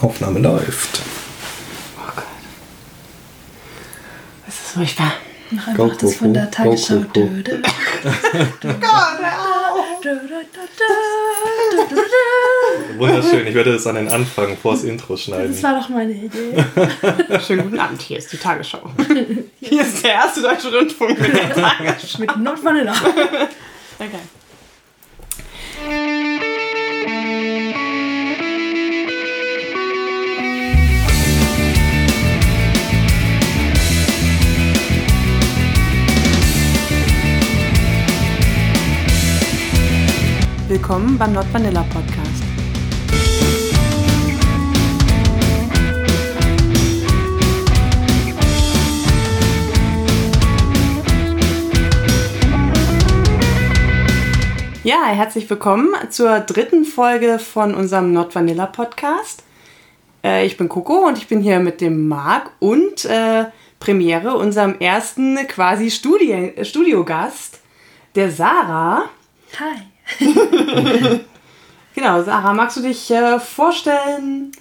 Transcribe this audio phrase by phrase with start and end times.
[0.00, 1.00] Aufnahme läuft.
[1.96, 2.24] Oh Gott.
[4.46, 5.12] Das ist furchtbar.
[5.50, 7.04] Noch einfach das von der Tagesschau.
[12.98, 15.52] Wunderschön, ich werde das an den Anfang vor das Intro schneiden.
[15.52, 16.54] Das war doch meine Idee.
[17.46, 18.90] Schönen guten Abend, hier ist die Tagesschau.
[19.60, 22.18] Hier ist der erste deutsche Rundfunk mit der Tagesschau.
[22.18, 22.92] Mit Not Vanilla.
[23.98, 24.18] Okay.
[40.88, 42.42] Willkommen beim Not Vanilla Podcast.
[54.82, 59.42] Ja, herzlich willkommen zur dritten Folge von unserem Not Vanilla Podcast.
[60.24, 63.44] Äh, ich bin Coco und ich bin hier mit dem Marc und äh,
[63.78, 67.60] Premiere, unserem ersten quasi Studi Studiogast,
[68.14, 69.10] der Sarah.
[69.60, 69.97] Hi.
[71.98, 74.52] Genau, Sarah, magst du dich äh, vorstellen?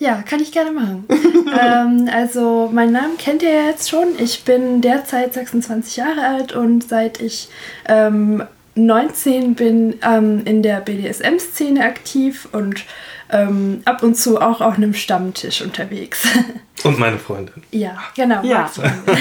[0.00, 1.06] Ja, kann ich gerne machen.
[1.62, 4.08] ähm, also, meinen Namen kennt ihr jetzt schon.
[4.18, 7.50] Ich bin derzeit 26 Jahre alt und seit ich
[7.86, 8.42] ähm,
[8.74, 12.84] 19 bin ähm, in der BDSM-Szene aktiv und
[13.30, 16.26] ähm, ab und zu auch auf einem Stammtisch unterwegs.
[16.84, 17.62] Und meine Freundin.
[17.70, 18.42] ja, genau.
[18.42, 18.70] Ja.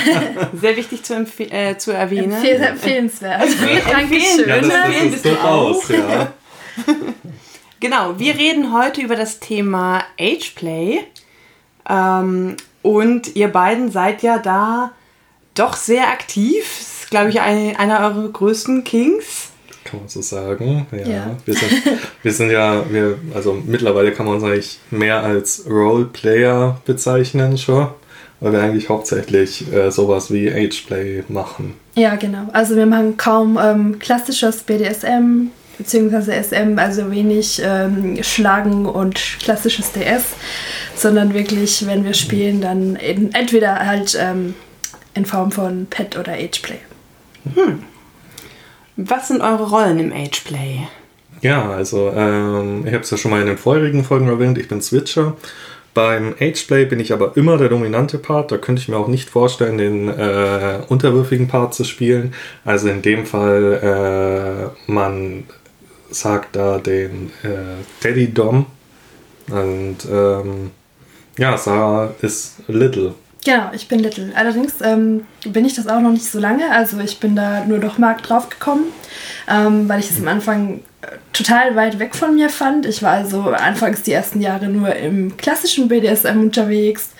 [0.53, 2.31] Sehr wichtig zu, äh, zu erwähnen.
[2.31, 3.43] Empfehl empfehlenswert.
[3.89, 4.47] Dankeschön.
[4.47, 6.33] Ja, das, das ist du durchaus, ja.
[7.81, 10.99] Genau, wir reden heute über das Thema Ageplay.
[11.87, 14.91] Ähm, und ihr beiden seid ja da
[15.53, 16.65] doch sehr aktiv.
[16.77, 19.51] Das ist, glaube ich, ein, einer eurer größten Kings.
[19.89, 20.85] Kann man so sagen.
[20.91, 21.07] Ja.
[21.07, 21.37] Ja.
[21.45, 21.71] Wir, sind,
[22.23, 27.87] wir sind ja, wir, also mittlerweile kann man uns eigentlich mehr als Roleplayer bezeichnen schon,
[28.39, 31.73] weil wir eigentlich hauptsächlich äh, sowas wie Ageplay machen.
[31.95, 32.47] Ja, genau.
[32.53, 35.49] Also wir machen kaum ähm, klassisches BDSM
[35.79, 36.43] bzw.
[36.43, 40.25] SM, also wenig ähm, Schlagen und klassisches DS,
[40.95, 44.53] sondern wirklich, wenn wir spielen, dann entweder halt ähm,
[45.15, 46.79] in Form von Pet oder Ageplay.
[49.01, 50.81] Was sind eure Rollen im Ageplay?
[51.41, 54.67] Ja, also ähm, ich habe es ja schon mal in den vorherigen Folgen erwähnt, ich
[54.67, 55.37] bin Switcher.
[55.93, 58.51] Beim Ageplay bin ich aber immer der dominante Part.
[58.51, 62.33] Da könnte ich mir auch nicht vorstellen, den äh, unterwürfigen Part zu spielen.
[62.65, 65.45] Also in dem Fall, äh, man
[66.11, 68.65] sagt da den äh, Daddy Dom.
[69.49, 70.71] Und ähm,
[71.37, 73.13] ja, Sarah ist Little.
[73.45, 74.31] Genau, ich bin Little.
[74.35, 76.71] Allerdings ähm, bin ich das auch noch nicht so lange.
[76.71, 78.85] Also ich bin da nur durch Marc draufgekommen,
[79.47, 82.85] ähm, weil ich es am Anfang äh, total weit weg von mir fand.
[82.85, 87.11] Ich war also anfangs die ersten Jahre nur im klassischen BDSM unterwegs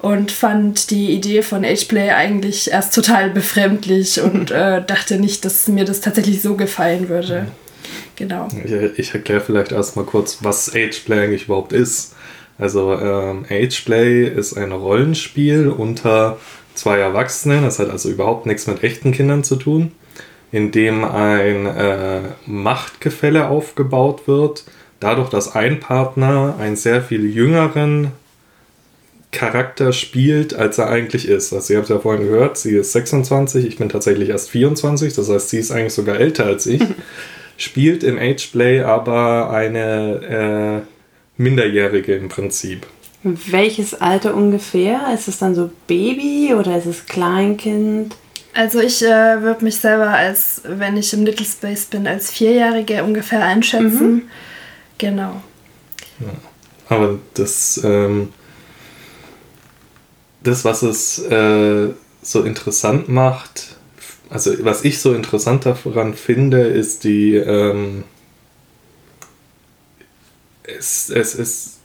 [0.00, 5.68] und fand die Idee von Ageplay eigentlich erst total befremdlich und äh, dachte nicht, dass
[5.68, 7.46] mir das tatsächlich so gefallen würde.
[8.16, 8.48] Genau.
[8.64, 12.14] Ich, ich erkläre vielleicht erstmal kurz, was Ageplay eigentlich überhaupt ist.
[12.62, 16.38] Also ähm, Ageplay ist ein Rollenspiel unter
[16.74, 17.64] zwei Erwachsenen.
[17.64, 19.90] Das hat also überhaupt nichts mit echten Kindern zu tun,
[20.52, 24.62] in dem ein äh, Machtgefälle aufgebaut wird,
[25.00, 28.12] dadurch, dass ein Partner einen sehr viel jüngeren
[29.32, 31.52] Charakter spielt, als er eigentlich ist.
[31.52, 35.28] Also ihr habt ja vorhin gehört, sie ist 26, ich bin tatsächlich erst 24, das
[35.28, 36.82] heißt, sie ist eigentlich sogar älter als ich.
[37.56, 40.91] spielt im Ageplay aber eine äh,
[41.42, 42.86] Minderjährige im Prinzip.
[43.22, 45.12] Welches Alter ungefähr?
[45.14, 48.16] Ist es dann so Baby oder ist es Kleinkind?
[48.54, 53.02] Also ich äh, würde mich selber als, wenn ich im Little Space bin, als Vierjährige
[53.04, 54.28] ungefähr einschätzen.
[54.98, 55.42] Genau.
[56.88, 58.28] Aber das, ähm,
[60.42, 61.88] das was es äh,
[62.22, 63.76] so interessant macht,
[64.28, 68.04] also was ich so interessant daran finde, ist die, ähm,
[70.78, 71.78] es, es, es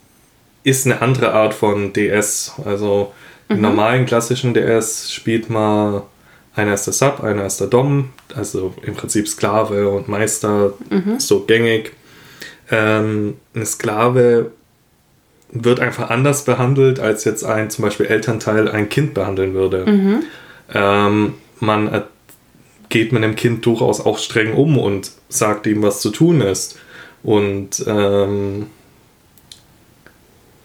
[0.64, 2.54] ist eine andere Art von DS.
[2.64, 3.12] Also
[3.48, 6.02] im normalen klassischen DS spielt man
[6.54, 10.72] einer ist der Sub, einer ist der Dom, also im Prinzip Sklave und Meister,
[11.18, 11.92] so gängig.
[12.70, 14.50] Ähm, ein Sklave
[15.50, 19.84] wird einfach anders behandelt, als jetzt ein zum Beispiel Elternteil ein Kind behandeln würde.
[20.74, 22.02] Ähm, man
[22.88, 26.78] geht mit dem Kind durchaus auch streng um und sagt ihm, was zu tun ist.
[27.22, 28.66] Und ähm,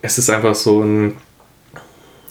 [0.03, 1.17] es ist einfach so ein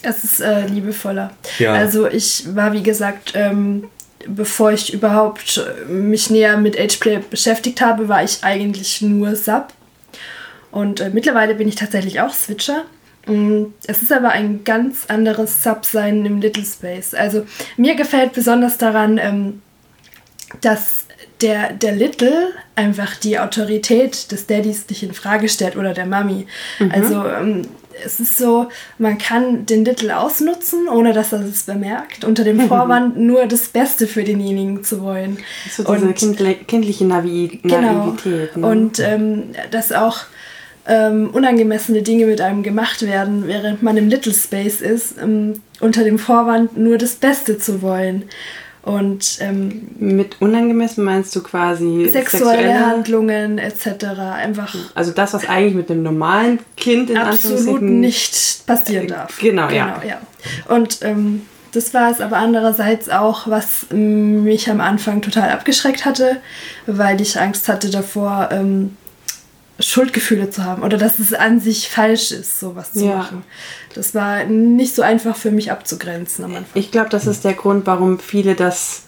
[0.03, 1.33] Es ist äh, liebevoller.
[1.59, 1.73] Ja.
[1.73, 3.89] Also ich war, wie gesagt, ähm,
[4.29, 9.69] bevor ich überhaupt äh, mich näher mit Ageplay beschäftigt habe, war ich eigentlich nur Sub.
[10.71, 12.85] Und äh, mittlerweile bin ich tatsächlich auch Switcher.
[13.27, 17.15] Mm, Es ist aber ein ganz anderes Sub-Sein im Little Space.
[17.15, 17.47] Also
[17.77, 19.63] mir gefällt besonders daran, ähm,
[20.61, 21.07] dass
[21.43, 26.47] der, der Little einfach die Autorität des Daddys nicht in Frage stellt oder der Mami.
[26.91, 27.63] Also ähm,
[28.05, 28.69] es ist so,
[28.99, 33.69] man kann den Little ausnutzen, ohne dass er es bemerkt, unter dem Vorwand nur das
[33.69, 35.39] Beste für denjenigen zu wollen.
[35.71, 38.07] So diese kindle kindliche Navi Genau.
[38.07, 38.57] Naivität.
[38.57, 38.67] Ne?
[38.67, 40.21] Und ähm, dass auch
[40.87, 46.05] ähm, unangemessene Dinge mit einem gemacht werden, während man im Little Space ist, ähm, unter
[46.05, 48.25] dem Vorwand nur das Beste zu wollen.
[48.83, 54.07] Und ähm, Mit unangemessen meinst du quasi sexuelle, Handlungen etc.
[54.35, 59.39] einfach Also das, was eigentlich mit einem normalen Kind in absolut nicht passieren darf.
[59.39, 60.03] genau, ja.
[60.07, 60.21] ja.
[60.69, 61.43] Und ähm,
[61.73, 66.39] das war es aber andererseits auch, was ähm, mich am Anfang total abgeschreckt hatte,
[66.87, 68.97] weil ich Angst hatte davor, ähm,
[69.81, 73.17] Schuldgefühle zu haben oder dass es an sich falsch ist, sowas zu Ja.
[73.17, 73.43] machen.
[73.95, 76.71] Das war nicht so einfach für mich abzugrenzen am Anfang.
[76.75, 79.03] Ich glaube, das ist der Grund, warum viele das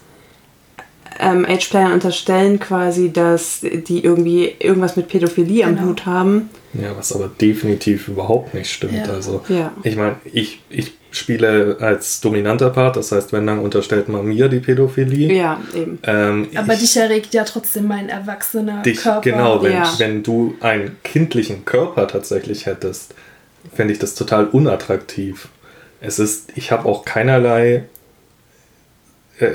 [1.21, 5.89] ähm, Age-Playern unterstellen, quasi, dass die irgendwie irgendwas mit Pädophilie am Genau.
[5.89, 6.51] Hut haben.
[6.73, 8.95] Ja, was aber definitiv überhaupt nicht stimmt.
[9.07, 9.13] Ja.
[9.13, 9.73] Also, Ja.
[9.85, 14.49] ich meine, ich, ich spiele als dominanter Part, das heißt, wenn dann unterstellt man mir
[14.49, 15.33] die Pädophilie.
[15.33, 15.99] Ja, eben.
[16.03, 19.21] Ähm, Aber ich, dich erregt ja trotzdem mein erwachsener dich, Körper.
[19.21, 19.93] genau, wenn, Ja.
[19.99, 23.15] wenn du einen kindlichen Körper tatsächlich hättest,
[23.75, 25.49] fände ich das total unattraktiv.
[26.01, 27.85] Es ist, ich habe auch keinerlei,
[29.39, 29.51] äh,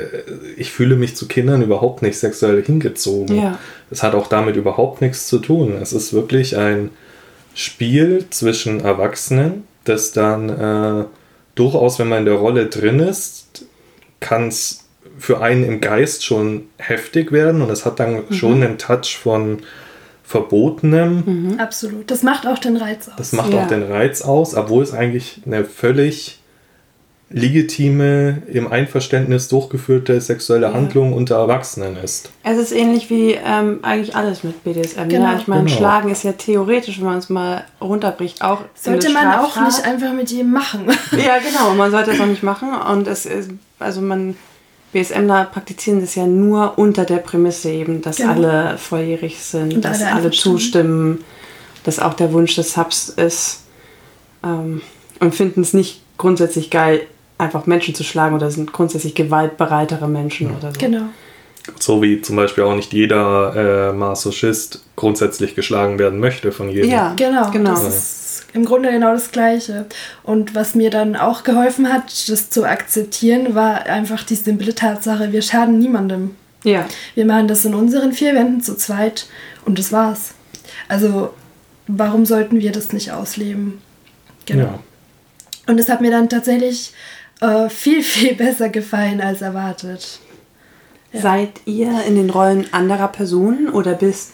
[0.58, 3.36] ich fühle mich zu Kindern überhaupt nicht sexuell hingezogen.
[3.36, 3.60] Ja.
[3.92, 5.78] Es hat auch damit überhaupt nichts zu tun.
[5.82, 6.90] Es ist wirklich ein
[7.54, 11.06] Spiel zwischen Erwachsenen, das dann äh,
[11.60, 13.66] durchaus, wenn man in der Rolle drin ist,
[14.20, 14.86] kann es
[15.18, 19.60] für einen im Geist schon heftig werden und es hat dann schon einen Touch von
[20.24, 21.58] Verbotenem.
[21.60, 22.10] Absolut.
[22.12, 23.16] Das macht auch den Reiz aus.
[23.18, 23.64] Das macht Ja.
[23.64, 26.39] auch den Reiz aus, obwohl es eigentlich eine völlig
[27.32, 32.32] legitime, im Einverständnis durchgeführte sexuelle Handlung unter Erwachsenen ist.
[32.44, 35.10] Es ist ähnlich wie ähm, eigentlich alles mit BDSM.
[35.10, 35.26] Genau.
[35.26, 35.38] Ja?
[35.38, 35.76] Ich meine, Genau.
[35.78, 40.14] Schlagen ist ja theoretisch, wenn man es mal runterbricht, auch Sollte man auch nicht einfach
[40.14, 40.88] mit jedem machen.
[41.12, 41.76] Ja, genau.
[41.76, 42.70] Man sollte das auch nicht machen.
[42.74, 44.36] Und es ist, also man,
[44.92, 48.32] BSMler praktizieren das ja nur unter der Prämisse eben, dass Genau.
[48.34, 51.24] alle volljährig sind, Und dass alle alle zustimmen,
[51.84, 53.62] dass auch der Wunsch des Subs ist.
[54.44, 54.82] Ähm,
[55.20, 57.02] und finden es nicht grundsätzlich geil,
[57.40, 60.80] einfach Menschen zu schlagen oder sind grundsätzlich gewaltbereitere Menschen oder so.
[60.80, 61.06] genau.
[61.80, 66.90] So wie zum Beispiel auch nicht jeder äh, Masochist grundsätzlich geschlagen werden möchte von jedem.
[66.90, 67.72] Ja, Genau, genau.
[67.72, 69.86] das ist im Grunde genau das Gleiche.
[70.24, 75.32] Und was mir dann auch geholfen hat, das zu akzeptieren, war einfach die simple Tatsache,
[75.32, 76.36] wir schaden niemandem.
[76.64, 76.86] Ja,
[77.16, 79.28] Wir machen das in unseren vier Wänden zu zweit
[79.66, 80.34] und das war's.
[80.90, 81.34] Also,
[81.88, 83.80] warum sollten wir das nicht ausleben?
[84.46, 84.64] Genau.
[84.64, 84.80] Ja.
[85.68, 86.94] Und es hat mir dann tatsächlich
[87.42, 90.20] äh, viel, viel besser gefallen als erwartet.
[91.12, 91.22] Ja.
[91.22, 94.34] Seid ihr in den Rollen anderer Personen oder bist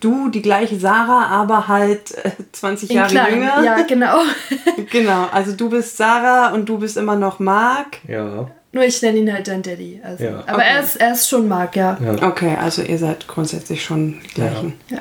[0.00, 3.34] du die gleiche Sarah, aber halt äh, 20 In Jahre klein.
[3.34, 3.62] jünger?
[3.62, 4.18] Ja, genau.
[4.90, 7.98] Genau, also du bist Sarah und du bist immer noch Mark.
[8.06, 8.50] Ja.
[8.74, 10.00] Nur ich nenne ihn halt dann Daddy.
[10.02, 10.24] Also.
[10.24, 10.42] Ja.
[10.46, 10.66] Aber Okay.
[10.74, 11.96] er, ist, er ist schon Mark, ja.
[12.04, 12.28] ja.
[12.28, 14.74] Okay, also ihr seid grundsätzlich schon die gleichen.
[14.90, 14.98] ja.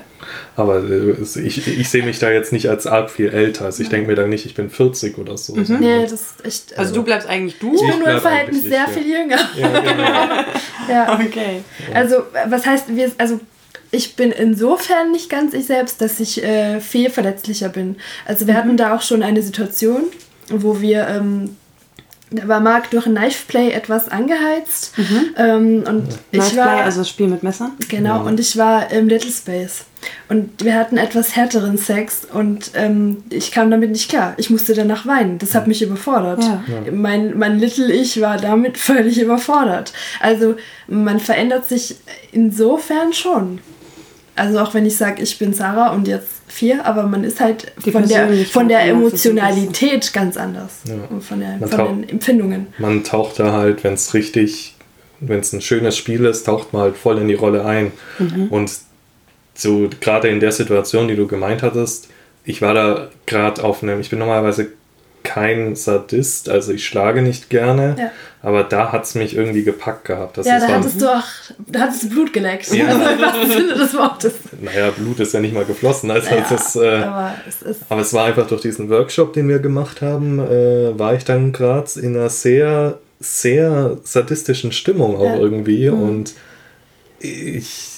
[0.55, 3.65] Aber äh, ich, ich sehe mich da jetzt nicht als arg viel älter.
[3.65, 5.53] Also ich denke mir dann nicht, ich bin 40 oder so.
[5.55, 6.77] Nee, das ist echt.
[6.77, 7.73] Also du bleibst eigentlich du?
[7.75, 9.39] ich bin nur im Verhältnis sehr ich, viel jünger.
[9.57, 10.43] Ja, genau.
[10.89, 11.13] Ja.
[11.19, 11.61] Okay.
[11.93, 13.39] Also, was heißt, wir, also
[13.91, 17.95] ich bin insofern nicht ganz ich selbst, dass ich äh, viel verletzlicher bin.
[18.25, 20.03] Also wir hatten da auch schon eine Situation,
[20.49, 21.62] wo wir, ähm, da
[22.45, 24.93] war Marc durch ein Knife Play etwas angeheizt
[25.37, 27.71] ähm, und ich Knife war, Play, also das Spiel mit Messern?
[27.87, 29.85] genau, und ich war im Little Space
[30.29, 34.33] und wir hatten etwas härteren Sex und ähm, ich kam damit nicht klar.
[34.37, 35.37] Ich musste danach weinen.
[35.37, 36.43] Das hat mich überfordert.
[36.43, 36.63] Ja.
[36.91, 39.93] Mein, mein Little Ich war damit völlig überfordert.
[40.19, 40.55] Also
[40.87, 41.95] man verändert sich
[42.31, 43.59] insofern schon.
[44.35, 47.71] Also auch wenn ich sage, ich bin Sarah und jetzt vier, aber man ist halt
[47.85, 50.79] Die von der, von der Emotionalität ganz anders.
[50.85, 50.95] Ja.
[51.09, 52.67] Und von, der, von den Empfindungen.
[52.77, 54.75] Man taucht da halt, wenn es richtig,
[55.19, 57.91] wenn es ein schönes Spiel ist, taucht man halt voll in die Rolle ein.
[58.49, 58.71] Und
[59.55, 62.09] so gerade in der Situation, die du gemeint hattest,
[62.45, 64.71] ich war da gerade auf einem, ich bin normalerweise
[65.23, 68.11] kein Sadist, also ich schlage nicht gerne, Ja.
[68.41, 70.37] aber da hat es mich irgendwie gepackt gehabt.
[70.37, 71.23] Das Ja, da hattest du auch,
[71.67, 72.67] da hattest du Blut geleckt.
[72.73, 72.87] Ja.
[73.47, 74.33] Sinne des Wortes.
[74.61, 76.11] naja, Blut ist ja nicht mal geflossen.
[76.11, 77.57] Also Ja, das, äh, aber es
[77.89, 81.51] Aber es war einfach durch diesen Workshop, den wir gemacht haben, äh, war ich dann
[81.53, 85.37] gerade in einer sehr, sehr sadistischen Stimmung auch Ja.
[85.37, 85.87] irgendwie.
[85.89, 86.33] Und
[87.19, 87.92] ich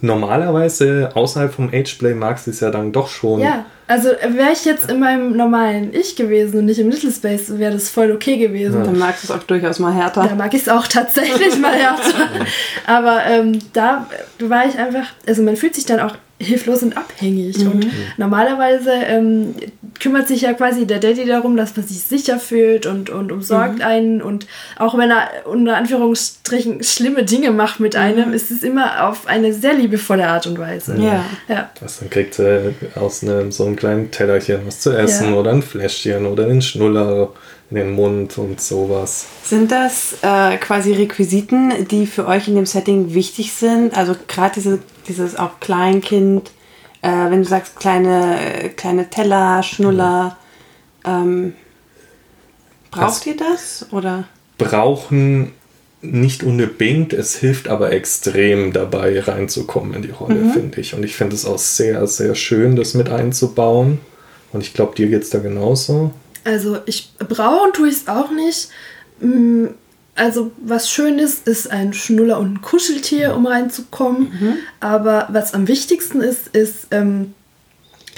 [0.00, 3.40] normalerweise außerhalb vom Ageplay magst du es ja dann doch schon.
[3.40, 7.56] Ja, also wäre ich jetzt in meinem normalen Ich gewesen und nicht im Little Space,
[7.56, 8.82] wäre das voll okay gewesen.
[8.84, 10.26] Dann magst du es auch durchaus mal härter.
[10.28, 12.44] Da mag ich es auch tatsächlich mal härter.
[12.86, 14.06] Aber ähm, da
[14.40, 17.58] war ich einfach, also man fühlt sich dann auch hilflos und abhängig.
[17.58, 17.70] Mhm.
[17.70, 17.86] Und
[18.18, 19.54] normalerweise ähm,
[20.00, 23.76] kümmert sich ja quasi der Daddy darum, dass man sich sicher fühlt und, und umsorgt
[23.76, 23.82] Mhm.
[23.82, 24.22] einen.
[24.22, 24.46] Und
[24.78, 29.52] auch wenn er unter Anführungsstrichen schlimme Dinge macht mit einem, ist es immer auf eine
[29.52, 30.94] sehr liebevolle Art und Weise.
[30.94, 31.02] Mhm.
[31.02, 31.24] Ja.
[31.48, 31.70] Ja.
[31.80, 35.34] Was dann kriegt er aus einem, so einem kleinen Tellerchen was zu essen Ja.
[35.38, 37.30] oder ein Fläschchen oder einen Schnuller
[37.70, 39.26] in den Mund und sowas.
[39.44, 43.94] Sind das äh, quasi Requisiten, die für euch in dem Setting wichtig sind?
[43.94, 46.50] Also gerade diese, dieses auch Kleinkind,
[47.08, 50.36] äh, wenn du sagst kleine, kleine Teller, Schnuller,
[51.04, 51.54] ähm,
[52.90, 53.86] braucht Das- ihr das?
[53.92, 54.24] Oder?
[54.58, 55.52] Brauchen
[56.00, 60.94] nicht unbedingt, es hilft aber extrem dabei reinzukommen in die Rolle, finde ich.
[60.94, 63.98] Und ich finde es auch sehr, sehr schön, das mit einzubauen.
[64.52, 66.12] Und ich glaube, dir geht es da genauso.
[66.44, 68.68] Also ich brauchen tue ich es auch nicht.
[70.18, 74.32] Also was schön ist, ist ein Schnuller und ein Kuscheltier, um reinzukommen.
[74.80, 77.34] Aber was am wichtigsten ist, ist ähm,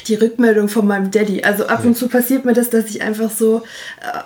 [0.06, 1.42] die Rückmeldung von meinem Daddy.
[1.44, 3.62] Also ab und zu passiert mir das, dass ich einfach so
[4.00, 4.20] äh,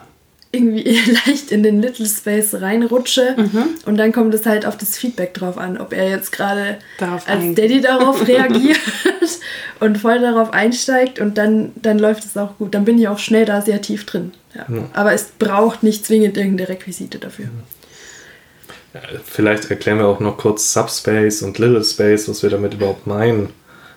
[0.55, 3.37] irgendwie leicht in den Little Space reinrutsche.
[3.85, 7.27] Und dann kommt es halt auf das Feedback drauf an, ob er jetzt gerade als
[7.27, 7.59] eingeht.
[7.59, 8.79] Daddy darauf reagiert
[9.81, 12.75] und voll darauf einsteigt und dann, dann läuft es auch gut.
[12.75, 14.33] Dann bin ich auch schnell da sehr tief drin.
[14.55, 14.67] Ja.
[14.93, 17.47] Aber es braucht nicht zwingend irgendeine Requisite dafür.
[18.95, 23.07] Ja, Vielleicht erklären wir auch noch kurz Subspace und Little Space, was wir damit überhaupt
[23.07, 23.51] meinen.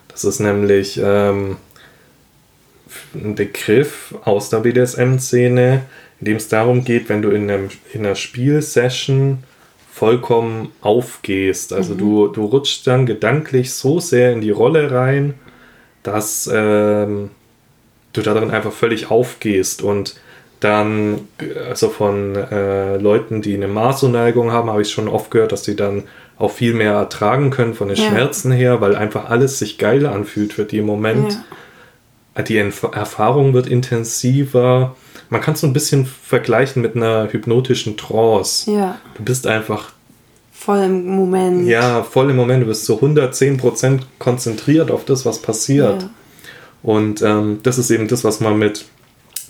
[0.07, 1.57] Das ist nämlich ähm,
[3.13, 5.83] ein Begriff aus der BDSM-Szene,
[6.19, 9.39] in dem es darum geht, wenn du in, einem, in einer Spielsession
[9.91, 11.74] vollkommen aufgehst.
[11.74, 15.33] Also du, du rutschst dann gedanklich so sehr in die Rolle rein,
[16.03, 17.31] dass ähm,
[18.13, 20.15] du darin einfach völlig aufgehst und
[20.59, 21.27] dann,
[21.69, 25.75] also von äh, Leuten, die eine Maßuneigung haben, habe ich schon oft gehört, dass die
[25.75, 26.03] dann
[26.39, 28.09] auch viel mehr ertragen können von den Ja.
[28.09, 31.39] Schmerzen her, weil einfach alles sich geil anfühlt für den Moment.
[32.47, 34.95] Die Enf- Erfahrung wird intensiver.
[35.29, 38.72] Man kann es so ein bisschen vergleichen mit einer hypnotischen Trance.
[38.72, 39.91] Ja, Du bist einfach
[40.51, 41.67] voll im Moment.
[41.67, 46.03] ja, voll im Moment, du bist so 110% konzentriert auf das, was passiert.
[46.03, 46.10] Ja.
[46.84, 48.86] Und ähm, das ist eben das, was man mit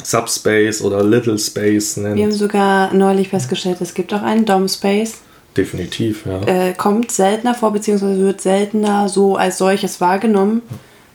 [0.04, 2.16] Subspace oder Little Space nennt.
[2.16, 5.20] Wir haben sogar neulich festgestellt, es gibt auch einen Dom Space.
[5.56, 6.42] Definitiv, ja.
[6.46, 10.62] Äh, kommt seltener vor, beziehungsweise wird seltener so als solches wahrgenommen.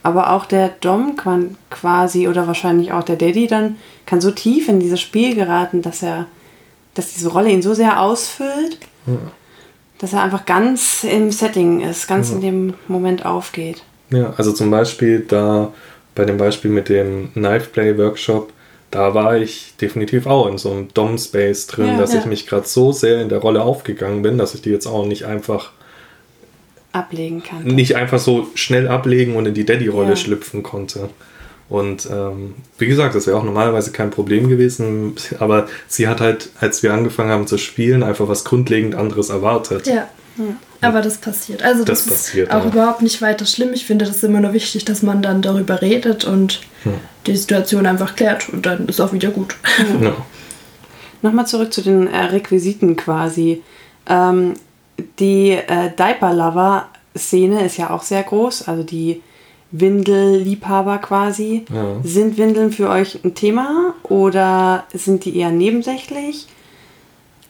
[0.03, 4.69] Aber auch der Dom kann quasi oder wahrscheinlich auch der Daddy dann kann so tief
[4.69, 6.27] in dieses Spiel geraten, dass er,
[6.95, 8.79] dass diese Rolle ihn so sehr ausfüllt,
[9.99, 13.83] dass er einfach ganz im Setting ist, ganz in dem Moment aufgeht.
[14.11, 14.35] ja.
[14.37, 15.73] Also zum Beispiel da
[16.15, 18.53] bei dem Beispiel mit dem Knife Play Workshop,
[18.91, 22.19] da war ich definitiv auch in so einem Dom-Space drin, Ja, dass ja.
[22.21, 25.07] ich mich gerade so sehr in der Rolle aufgegangen bin, dass ich die jetzt auch
[25.07, 25.71] nicht einfach
[26.93, 27.65] Ablegen kann.
[27.65, 30.17] nicht einfach so schnell ablegen und in die Daddy-Rolle Ja.
[30.17, 31.09] schlüpfen konnte.
[31.69, 36.51] Und ähm, wie gesagt, das wäre auch normalerweise kein Problem gewesen, aber sie hat halt,
[36.61, 39.87] als wir angefangen haben zu spielen, einfach was grundlegend anderes erwartet.
[39.87, 40.09] Ja.
[40.81, 41.63] Aber das passiert.
[41.63, 42.71] Also das, Das passiert, ist auch ja.
[42.71, 43.73] überhaupt nicht weiter schlimm.
[43.75, 46.95] Ich finde, das ist immer nur wichtig, dass man dann darüber redet und Hm.
[47.27, 49.55] die Situation einfach klärt und dann ist auch wieder gut.
[50.03, 50.17] Ja.
[51.23, 53.63] Nochmal zurück zu den äh, Requisiten quasi.
[54.09, 54.55] Ähm,
[55.19, 59.23] die äh, Diaper-Lover-Szene ist ja auch sehr groß, also die
[59.73, 61.65] Windelliebhaber quasi.
[61.73, 61.97] Ja.
[62.05, 66.47] Sind Windeln für euch ein Thema oder sind die eher nebensächlich?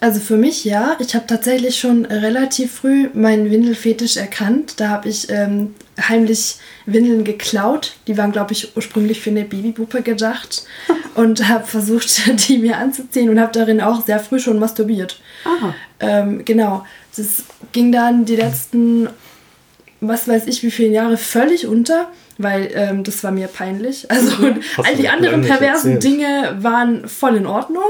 [0.03, 0.97] Also für mich ja.
[0.99, 4.75] Ich habe tatsächlich schon relativ früh meinen Windelfetisch erkannt.
[4.79, 5.75] Da habe ich ähm,
[6.09, 6.57] heimlich
[6.87, 7.93] Windeln geklaut.
[8.09, 10.65] Die waren, glaube ich, ursprünglich für eine Babypuppe gedacht.
[11.15, 15.21] und habe versucht, die mir anzuziehen und habe darin auch sehr früh schon masturbiert.
[15.45, 16.87] Ah, Ähm, genau.
[17.17, 19.09] Das ging dann die letzten,
[20.01, 24.07] was weiß ich, wie viele Jahre völlig unter, weil ähm, das war mir peinlich.
[24.11, 26.05] Also du all die anderen perversen erzählt.
[26.05, 27.83] Dinge waren voll in Ordnung.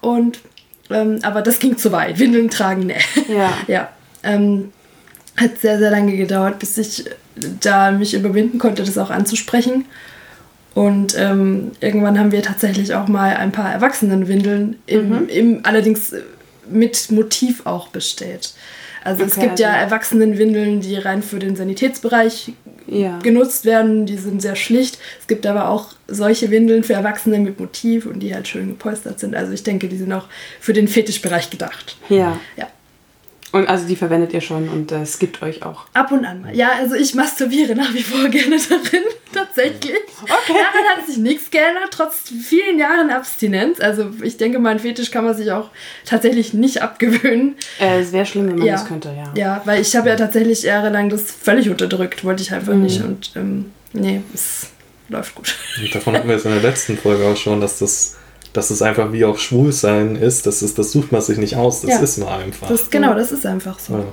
[0.00, 0.40] Und
[0.90, 2.18] ähm, aber das ging zu weit.
[2.18, 2.96] Windeln tragen, ne.
[3.28, 3.52] ja.
[3.66, 3.88] ja.
[4.22, 4.72] Ähm,
[5.36, 7.06] hat sehr, sehr lange gedauert, bis ich
[7.60, 9.86] da mich überwinden konnte, das auch anzusprechen.
[10.74, 16.22] Und ähm, irgendwann haben wir tatsächlich auch mal ein paar Erwachsenenwindeln, im, im, allerdings äh,
[16.70, 18.54] mit Motiv auch bestellt.
[19.04, 22.52] Also es Okay, gibt ja also- Erwachsenenwindeln, die rein für den Sanitätsbereich
[22.86, 23.18] Ja.
[23.18, 24.98] genutzt werden, die sind sehr schlicht.
[25.20, 29.18] Es gibt aber auch solche Windeln für Erwachsene mit Motiv und die halt schön gepolstert
[29.20, 29.34] sind.
[29.34, 30.26] Also ich denke, die sind auch
[30.60, 31.96] für den Fetischbereich gedacht.
[32.08, 32.38] Ja.
[32.56, 32.68] Ja.
[33.52, 35.84] Und also die verwendet ihr schon und äh, es gibt euch auch.
[35.92, 36.56] Ab und an mal.
[36.56, 39.92] Ja, also ich masturbiere nach wie vor gerne darin, tatsächlich.
[40.22, 40.30] Okay.
[40.48, 43.78] Daran hat sich nichts geändert, trotz vielen Jahren Abstinenz.
[43.80, 45.68] Also ich denke, mein Fetisch kann man sich auch
[46.06, 47.56] tatsächlich nicht abgewöhnen.
[47.78, 48.72] Äh, es wäre schlimm, wenn man Ja.
[48.74, 49.32] das könnte, ja.
[49.36, 53.02] Ja, weil ich habe ja tatsächlich jahrelang das völlig unterdrückt, wollte ich einfach nicht.
[53.04, 54.70] Und ähm, nee, es
[55.10, 55.54] läuft gut.
[55.78, 58.16] Und davon hatten wir es in der letzten Folge auch schon, dass das,
[58.52, 60.46] dass es einfach wie auch Schwulsein ist.
[60.46, 61.98] Das, ist, das sucht man sich nicht aus, das Ja.
[62.00, 62.68] ist man einfach.
[62.68, 63.94] Das, genau, das ist einfach so.
[63.94, 64.04] Ja.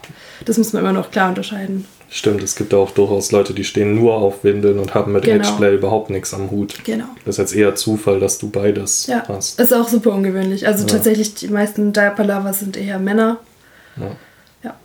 [0.45, 1.85] das muss man immer noch klar unterscheiden.
[2.09, 2.41] Stimmt.
[2.43, 5.47] Es gibt auch durchaus Leute, die stehen nur auf Windeln und haben mit Genau.
[5.47, 6.75] Ageplay überhaupt nichts am Hut.
[6.83, 7.05] Genau.
[7.25, 9.59] Das ist jetzt eher Zufall, dass du beides Ja, hast.
[9.59, 10.67] ist auch super ungewöhnlich.
[10.67, 10.93] Also, Ja.
[10.93, 13.37] tatsächlich, die meisten Diaper Lover sind eher Männer.
[13.97, 14.11] Ja.
[14.63, 14.75] Ja.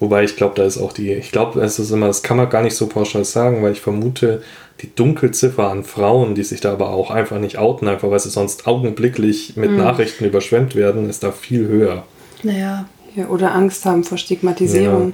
[0.00, 2.48] Wobei ich glaube, da ist auch die, ich glaube, es ist immer, das kann man
[2.50, 4.42] gar nicht so pauschal sagen, weil ich vermute,
[4.80, 8.30] die Dunkelziffer an Frauen, die sich da aber auch einfach nicht outen, einfach weil sie
[8.30, 12.04] sonst augenblicklich mit Nachrichten überschwemmt werden, ist da viel höher.
[12.42, 15.12] Naja, Ja, oder Angst haben vor Stigmatisierung.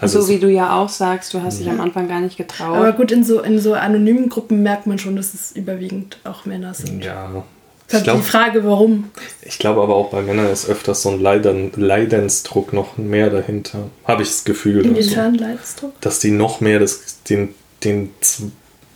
[0.00, 2.76] Also so wie du ja auch sagst, du hast dich am Anfang gar nicht getraut.
[2.76, 6.44] aber gut, in so, in so anonymen Gruppen merkt man schon, dass es überwiegend auch
[6.46, 7.04] Männer sind.
[7.04, 7.42] ja.
[7.88, 8.22] Das Ich ist halt die glaube
[8.60, 9.10] Frage, warum.
[9.42, 13.90] ich glaub aber auch bei Männern ist öfters so ein Leiden, Leidensdruck noch mehr dahinter.
[14.04, 14.78] Habe ich das Gefühl.
[14.78, 16.00] Also, Inwiefern Leidensdruck?
[16.00, 17.52] dass die noch mehr das, den,
[17.82, 18.10] den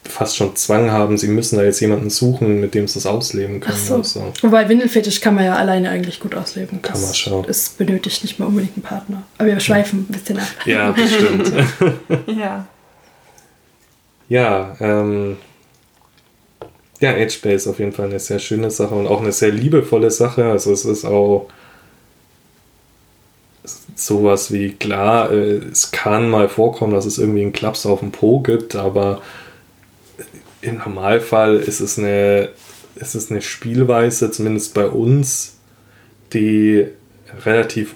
[0.08, 3.60] fast schon Zwang haben, sie müssen da jetzt jemanden suchen, mit dem sie es ausleben
[3.60, 3.76] können.
[3.78, 3.94] Ach so.
[3.96, 6.82] Also, Wobei Windelfetisch kann man ja alleine eigentlich gut ausleben.
[6.82, 7.44] Kann Das- man schon.
[7.48, 9.22] Es benötigt nicht mal unbedingt einen Partner.
[9.38, 10.46] Aber wir schweifen ein bisschen ab.
[10.66, 11.52] ja, bestimmt.
[12.26, 12.66] ja.
[14.28, 15.36] Ja, ähm,
[17.00, 20.10] ja, Ageplay ist auf jeden Fall eine sehr schöne Sache und auch eine sehr liebevolle
[20.10, 20.44] Sache.
[20.46, 21.48] Also es ist auch
[23.96, 28.10] sowas wie, klar, äh, es kann mal vorkommen, dass es irgendwie einen Klaps auf dem
[28.12, 29.22] Po gibt, aber
[30.64, 32.48] im Normalfall ist es eine,
[32.96, 35.58] ist es eine Spielweise, zumindest bei uns,
[36.32, 36.86] die
[37.44, 37.94] relativ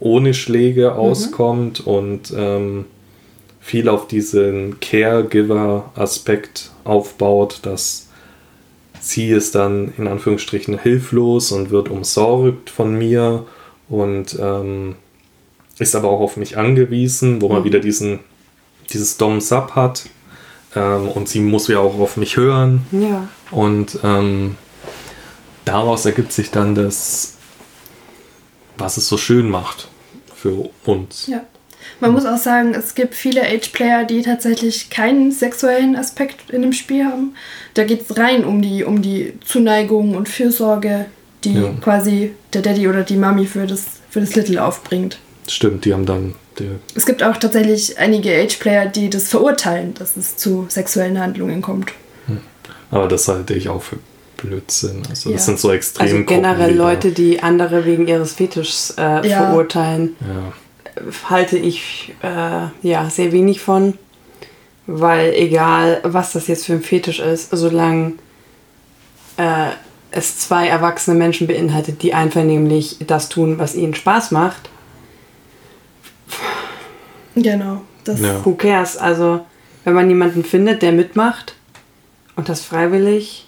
[0.00, 2.84] ohne Schläge auskommt und ähm,
[3.60, 8.08] viel auf diesen Caregiver-Aspekt aufbaut, dass
[9.00, 13.46] sie ist dann in Anführungsstrichen hilflos und wird umsorgt von mir
[13.88, 14.96] und ähm,
[15.78, 18.20] ist aber auch auf mich angewiesen, wo man wieder diesen,
[18.92, 20.04] dieses Dom-Sub hat
[20.74, 23.28] ähm, und sie muss ja auch auf mich hören Ja.
[23.50, 24.56] und ähm,
[25.64, 27.34] daraus ergibt sich dann das,
[28.76, 29.88] was es so schön macht
[30.34, 31.26] für uns.
[31.26, 31.42] Ja.
[32.00, 36.72] Man muss auch sagen, es gibt viele Age-Player, die tatsächlich keinen sexuellen Aspekt in dem
[36.72, 37.34] Spiel haben.
[37.74, 41.06] Da geht es rein um die, um die Zuneigung und Fürsorge,
[41.44, 41.70] die Ja.
[41.82, 45.18] quasi der Daddy oder die Mami für das, für das Little aufbringt.
[45.46, 46.34] Stimmt, die haben dann
[46.94, 51.92] Es gibt auch tatsächlich einige Age-Player, die das verurteilen, dass es zu sexuellen Handlungen kommt.
[52.90, 53.96] Aber das halte ich auch für
[54.36, 55.02] Blödsinn.
[55.08, 55.36] Also Ja.
[55.36, 59.46] das sind so extrem Also generell Leute, die andere wegen ihres Fetischs äh, Ja.
[59.46, 60.52] verurteilen, Ja.
[61.30, 63.98] halte ich äh, ja sehr wenig von.
[64.86, 68.12] Weil egal, was das jetzt für ein Fetisch ist, solange
[69.38, 69.70] äh,
[70.10, 74.68] es zwei erwachsene Menschen beinhaltet, die einvernehmlich das tun, was ihnen Spaß macht,
[77.36, 77.82] Genau.
[78.04, 78.44] Das, Ja.
[78.44, 78.96] who cares?
[78.96, 79.44] Also,
[79.84, 81.54] wenn man jemanden findet, der mitmacht
[82.36, 83.40] und das freiwillig,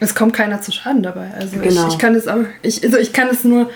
[0.00, 1.32] Es kommt keiner zu Schaden dabei.
[1.36, 1.88] Also Genau.
[1.88, 3.68] ich, ich kann es auch, ich, also ich kann es nur,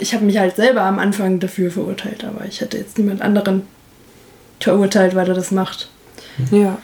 [0.00, 3.66] ich habe mich halt selber am Anfang dafür verurteilt, aber ich hätte jetzt niemand anderen
[4.58, 5.90] verurteilt, weil er das macht.
[6.50, 6.78] ja.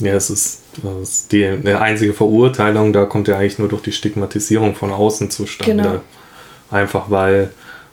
[0.00, 3.80] Ja, es ist, das ist die, die einzige Verurteilung, da kommt ja eigentlich nur durch
[3.80, 5.82] die Stigmatisierung von außen zustande.
[5.82, 6.00] Genau.
[6.70, 7.50] Einfach weil,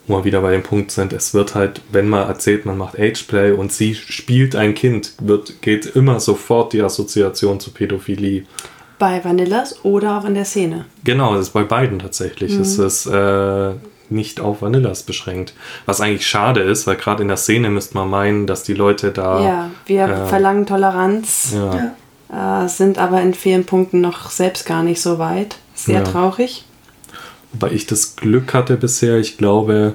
[0.07, 2.99] wo wir wieder bei dem Punkt sind, es wird halt, wenn man erzählt, man macht
[2.99, 8.43] Ageplay und sie spielt ein Kind, wird, geht immer sofort die Assoziation zu Pädophilie.
[8.99, 10.85] Bei Vanillas oder auch in der Szene.
[11.03, 12.53] Genau, das ist bei beiden tatsächlich.
[12.53, 12.61] Mhm.
[12.61, 13.71] Es ist äh,
[14.09, 15.53] nicht auf Vanillas beschränkt.
[15.85, 19.11] Was eigentlich schade ist, weil gerade in der Szene müsste man meinen, dass die Leute
[19.11, 19.43] da.
[19.43, 21.91] Ja, wir äh, verlangen Toleranz, ja,
[22.31, 22.63] Ja.
[22.65, 25.57] äh, sind aber in vielen Punkten noch selbst gar nicht so weit.
[25.75, 26.03] Sehr Ja.
[26.03, 26.65] traurig.
[27.53, 29.93] Weil ich das Glück hatte bisher, ich glaube,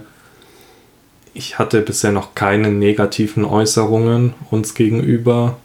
[1.35, 5.57] ich hatte bisher noch keine negativen Äußerungen uns gegenüber.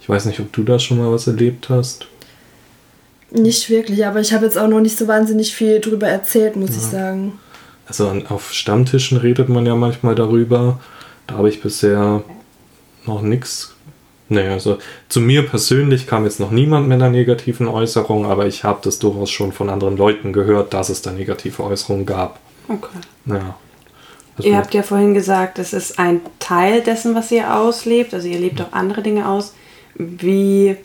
[0.00, 2.06] Ich weiß nicht, ob du da schon mal was erlebt hast.
[3.30, 6.70] Nicht wirklich, aber ich habe jetzt auch noch nicht so wahnsinnig viel drüber erzählt, muss
[6.70, 6.76] ja.
[6.76, 7.38] ich sagen.
[7.86, 10.80] Also auf Stammtischen redet man ja manchmal darüber.
[11.26, 12.22] Da habe ich bisher
[13.04, 13.75] noch nichts.
[14.28, 18.64] Nee, also zu mir persönlich kam jetzt noch niemand mit einer negativen Äußerung, aber ich
[18.64, 22.40] habe das durchaus schon von anderen Leuten gehört, dass es da negative Äußerungen gab.
[22.68, 22.98] Okay.
[23.26, 23.56] Ja.
[24.36, 28.12] Also ihr habt ja vorhin gesagt, es ist ein Teil dessen, was ihr auslebt.
[28.12, 29.54] Also ihr lebt auch andere Dinge aus.
[29.94, 30.76] Wie,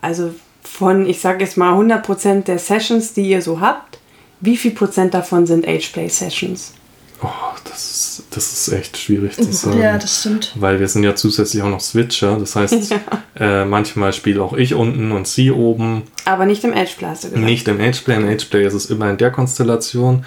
[0.00, 3.98] also von, ich sage jetzt mal 100% der Sessions, die ihr so habt,
[4.40, 6.74] wie viel Prozent davon sind Ageplay-Sessions?
[7.22, 7.28] Oh,
[7.64, 9.80] das ist, das ist echt schwierig zu sagen.
[9.80, 10.52] Ja, das stimmt.
[10.54, 12.36] Weil wir sind ja zusätzlich auch noch Switcher.
[12.38, 12.90] Das heißt,
[13.38, 13.62] ja.
[13.62, 16.04] äh, manchmal spiele auch ich unten und sie oben.
[16.24, 17.44] Aber nicht im Ageplay, hast du gesagt.
[17.44, 18.16] Nicht im Ageplay.
[18.16, 20.24] Im Ageplay ist es immer in der Konstellation.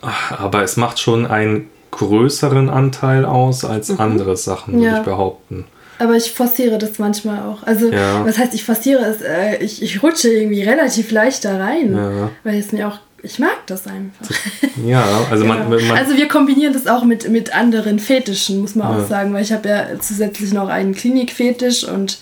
[0.00, 4.00] Aber es macht schon einen größeren Anteil aus als mhm.
[4.00, 4.98] andere Sachen, würde ja.
[4.98, 5.64] ich behaupten.
[6.00, 7.64] Aber ich forciere das manchmal auch.
[7.64, 8.24] Also, ja.
[8.24, 9.20] was heißt, ich forciere es?
[9.20, 11.94] Äh, ich, ich rutsche irgendwie relativ leicht da rein.
[11.94, 12.30] Ja.
[12.44, 14.34] Weil es mir auch ich mag das einfach.
[14.84, 15.54] Ja, also genau.
[15.54, 19.02] man, man, Also wir kombinieren das auch mit, mit anderen Fetischen, muss man ja.
[19.02, 22.18] auch sagen, weil ich habe ja zusätzlich noch einen Klinikfetisch und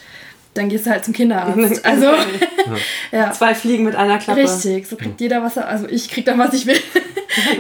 [0.54, 1.56] dann gehst du halt zum Kinderarzt.
[1.85, 2.06] Also
[3.12, 3.30] ja.
[3.32, 4.40] Zwei Fliegen mit einer Klappe.
[4.40, 6.78] Richtig, so kriegt jeder was er, also ich krieg dann was ich will.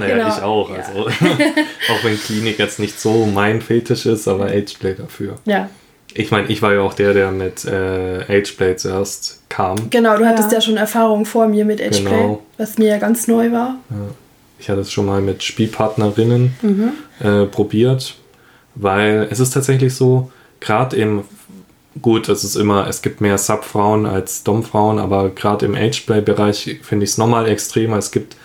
[0.00, 0.28] Naja, genau.
[0.28, 0.70] ich auch.
[0.70, 5.36] Also auch wenn Klinik jetzt nicht so mein Fetisch ist, aber Ageplay dafür.
[5.44, 5.68] Ja.
[6.14, 9.88] Ich meine, ich war ja auch der, der mit äh, Ageplay zuerst kam.
[9.88, 12.42] Genau, du hattest ja, ja schon Erfahrung vor mir mit Ageplay, genau.
[12.58, 13.76] was mir ja ganz neu war.
[13.88, 13.96] Ja.
[14.58, 16.92] Ich hatte es schon mal mit Spielpartnerinnen mhm.
[17.20, 18.16] äh, probiert,
[18.74, 21.24] weil es ist tatsächlich so, gerade im,
[22.02, 27.04] gut, es ist immer, es gibt mehr Subfrauen als Domfrauen, aber gerade im Ageplay-Bereich finde
[27.04, 27.96] ich es nochmal extremer.
[27.96, 28.36] Es gibt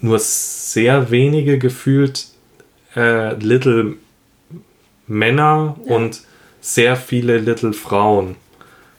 [0.00, 2.26] nur sehr wenige gefühlt
[2.96, 3.94] äh, Little
[5.06, 5.94] Männer ja.
[5.94, 6.22] und
[6.60, 8.34] sehr viele Little Frauen.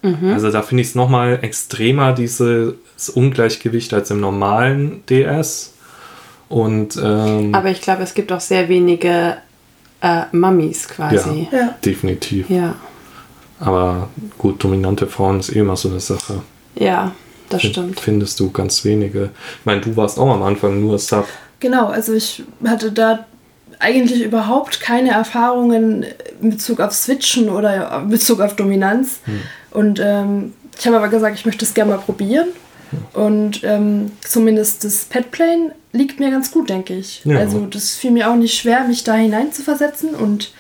[0.02, 0.34] Mhm.
[0.34, 5.74] Also da finde ich es nochmal extremer, dieses Ungleichgewicht als im normalen DS.
[6.50, 9.38] Und, ähm, Aber ich glaube, es gibt auch sehr wenige
[10.02, 11.48] äh, Mummies quasi.
[11.52, 12.50] Ja, ja, definitiv.
[12.50, 12.76] Ja.
[13.60, 16.42] Aber gut, dominante Frauen ist eh immer so eine Sache.
[16.76, 17.12] Ja,
[17.50, 18.00] das Find, stimmt.
[18.00, 19.32] Findest du ganz wenige.
[19.60, 21.28] Ich meine, du warst auch am Anfang nur Sub.
[21.60, 23.26] Genau, also ich hatte da
[23.80, 26.06] eigentlich überhaupt keine Erfahrungen
[26.42, 29.20] in Bezug auf Switchen oder in Bezug auf Dominanz.
[29.26, 29.42] Hm.
[29.72, 32.48] Und ähm, ich habe aber gesagt, ich möchte es gerne mal probieren.
[33.14, 37.22] Und ähm, zumindest das Petplane liegt mir ganz gut, denke ich.
[37.26, 37.38] Ja.
[37.40, 40.16] Also das fiel mir auch nicht schwer, mich da hinein zu versetzen.
[40.16, 40.52] Und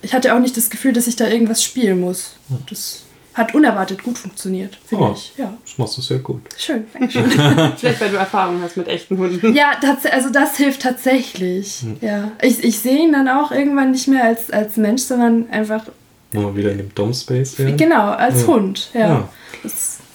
[0.00, 2.36] ich hatte auch nicht das Gefühl, dass ich da irgendwas spielen muss.
[2.68, 3.02] Das
[3.34, 5.32] hat unerwartet gut funktioniert, finde oh, ich.
[5.38, 5.56] Ja.
[5.64, 6.42] Das machst du sehr gut.
[6.58, 7.30] Schön, danke schön.
[7.78, 9.54] Vielleicht, weil du Erfahrung hast mit echten Hunden.
[9.54, 9.72] Ja,
[10.10, 11.80] also das hilft tatsächlich.
[11.80, 11.96] Hm.
[12.02, 12.32] Ja.
[12.42, 15.84] Ich, ich sehe ihn dann auch irgendwann nicht mehr als, als Mensch, sondern einfach.
[16.32, 17.76] Wo wir wieder in dem Dom-Space wären.
[17.76, 18.46] Genau, als ja.
[18.46, 19.00] Hund, ja.
[19.00, 19.28] ja.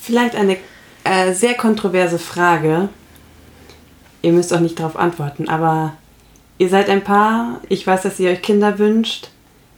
[0.02, 0.58] Vielleicht eine
[1.04, 2.90] äh, sehr kontroverse Frage.
[4.22, 5.94] Ihr müsst auch nicht darauf antworten, aber
[6.58, 7.62] ihr seid ein Paar.
[7.70, 9.30] Ich weiß, dass ihr euch Kinder wünscht.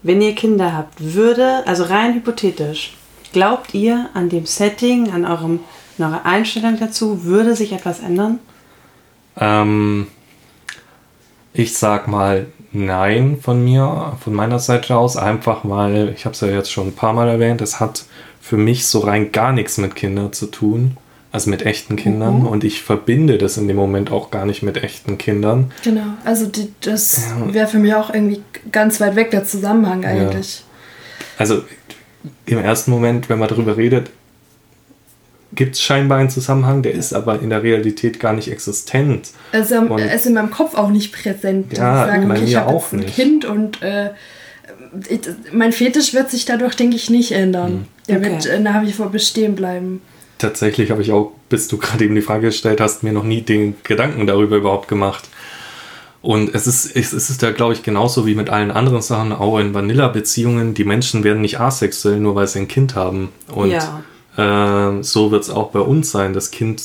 [0.01, 2.93] Wenn ihr Kinder habt, würde, also rein hypothetisch,
[3.31, 5.59] Glaubt ihr, an dem Setting, an eurem,
[5.97, 8.39] an eurer Einstellung dazu, würde sich etwas ändern?
[9.37, 10.07] Ähm,
[11.53, 16.41] ich sag mal nein von mir, von meiner Seite aus, einfach weil, ich habe es
[16.41, 18.05] ja jetzt schon ein paar Mal erwähnt, es hat
[18.41, 20.97] für mich so rein gar nichts mit Kindern zu tun.
[21.31, 22.39] Also mit echten Kindern.
[22.39, 22.47] Mhm.
[22.47, 25.71] Und ich verbinde das in dem Moment auch gar nicht mit echten Kindern.
[25.83, 26.01] Genau.
[26.25, 27.53] Also die, das ja.
[27.53, 30.61] wäre für mich auch irgendwie ganz weit weg der Zusammenhang eigentlich.
[30.61, 30.65] Ja.
[31.37, 31.61] Also
[32.47, 34.09] im ersten Moment, wenn man darüber redet,
[35.53, 39.31] gibt es scheinbar einen Zusammenhang, der ist aber in der Realität gar nicht existent.
[39.51, 41.77] Also er ist in meinem Kopf auch nicht präsent.
[41.77, 44.11] Ja, ich sage, okay, ich habe ein Kind und äh,
[45.09, 47.71] ich, mein Fetisch wird sich dadurch, denke ich, nicht ändern.
[47.71, 47.85] Mhm.
[48.07, 48.31] Der okay.
[48.31, 50.01] wird äh, nach wie vor bestehen bleiben.
[50.37, 53.41] Tatsächlich habe ich auch, bis du gerade eben die Frage gestellt hast, mir noch nie
[53.41, 55.29] den Gedanken darüber überhaupt gemacht.
[56.21, 59.57] Und es ist, es ist da, glaube ich, genauso wie mit allen anderen Sachen, auch
[59.57, 60.73] in Vanilla-Beziehungen.
[60.73, 63.29] Die Menschen werden nicht asexuell, nur weil sie ein Kind haben.
[63.47, 64.03] Und ja.
[64.39, 66.33] Äh, so wird es auch bei uns sein.
[66.33, 66.81] Das Kind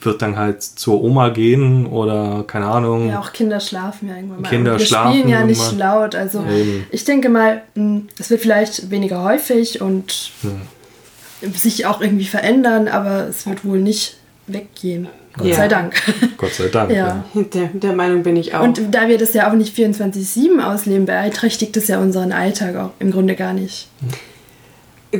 [0.00, 3.08] wird dann halt zur Oma gehen oder keine Ahnung.
[3.08, 4.48] Ja, auch Kinder schlafen ja irgendwann mal.
[4.48, 6.14] Kinder wir schlafen spielen ja nicht laut.
[6.14, 6.86] Also Eben.
[6.90, 11.52] ich denke mal, hm, es wird vielleicht weniger häufig und hm.
[11.52, 15.08] sich auch irgendwie verändern, aber es wird wohl nicht weggehen.
[15.36, 15.54] Gott ja.
[15.54, 15.94] sei Dank.
[16.38, 16.90] Gott sei Dank.
[16.90, 17.24] ja.
[17.34, 17.42] ja.
[17.42, 18.62] Der, der, Meinung bin ich auch.
[18.62, 22.92] Und da wir das ja auch nicht 24-7 ausleben, beeinträchtigt das ja unseren Alltag auch
[23.00, 23.88] im Grunde gar nicht.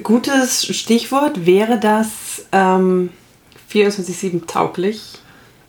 [0.02, 3.10] Gutes Stichwort wäre das ähm,
[3.72, 5.14] 24-7 tauglich.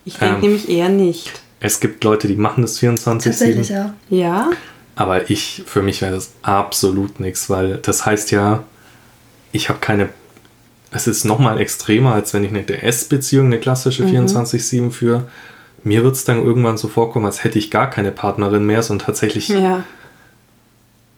[0.06, 0.42] Ich denke Ähm.
[0.42, 1.32] nämlich eher nicht.
[1.60, 3.24] Es gibt Leute, die machen das 24-7.
[3.24, 3.94] Tatsächlich, ja.
[4.10, 4.50] Ja?
[4.96, 8.64] Aber ich, für mich wäre das absolut nichts, weil das heißt ja,
[9.52, 10.10] ich habe keine.
[10.92, 15.28] Es ist nochmal extremer, als wenn ich eine DS-Beziehung, eine klassische 24-7 führe.
[15.84, 19.06] Mir wird es dann irgendwann so vorkommen, als hätte ich gar keine Partnerin mehr, sondern
[19.06, 19.84] tatsächlich Ja.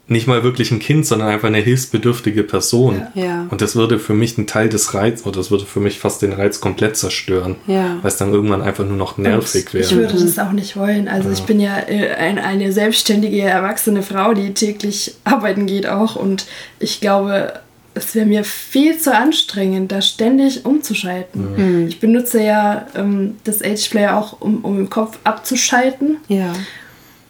[0.09, 3.03] Nicht mal wirklich ein Kind, sondern einfach eine hilfsbedürftige Person.
[3.13, 3.23] Ja.
[3.23, 3.47] Ja.
[3.49, 6.21] Und das würde für mich einen Teil des Reiz, oder das würde für mich fast
[6.21, 7.57] den Reiz komplett zerstören.
[7.67, 7.97] Ja.
[8.01, 9.85] Weil es dann irgendwann einfach nur noch nervig wäre.
[9.85, 11.07] Ich würde das auch nicht wollen.
[11.07, 16.15] Also ich bin ja äh, ein, eine selbstständige, erwachsene Frau, die täglich arbeiten geht auch.
[16.15, 16.47] Und
[16.79, 17.53] ich glaube,
[17.93, 21.87] es wäre mir viel zu anstrengend, da ständig umzuschalten.
[21.87, 26.17] Ich benutze ja ähm, das Ageplay auch, um, um im Kopf abzuschalten.
[26.27, 26.53] Ja.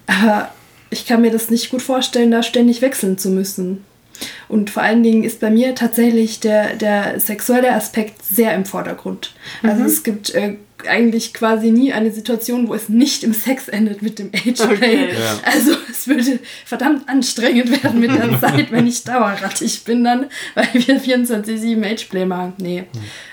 [0.05, 0.49] Aber
[0.89, 3.85] ich kann mir das nicht gut vorstellen, da ständig wechseln zu müssen.
[4.47, 9.33] Und vor allen Dingen ist bei mir tatsächlich der, der sexuelle Aspekt sehr im Vordergrund.
[9.63, 10.55] Also es gibt äh,
[10.87, 14.75] eigentlich quasi nie eine Situation, wo es nicht im Sex endet mit dem Ageplay.
[14.75, 15.09] Okay.
[15.13, 15.39] Ja.
[15.43, 20.67] Also es würde verdammt anstrengend werden mit der Zeit, wenn ich dauerrattig bin dann, weil
[20.73, 22.53] wir 24-7 Ageplay machen.
[22.57, 22.83] Nee.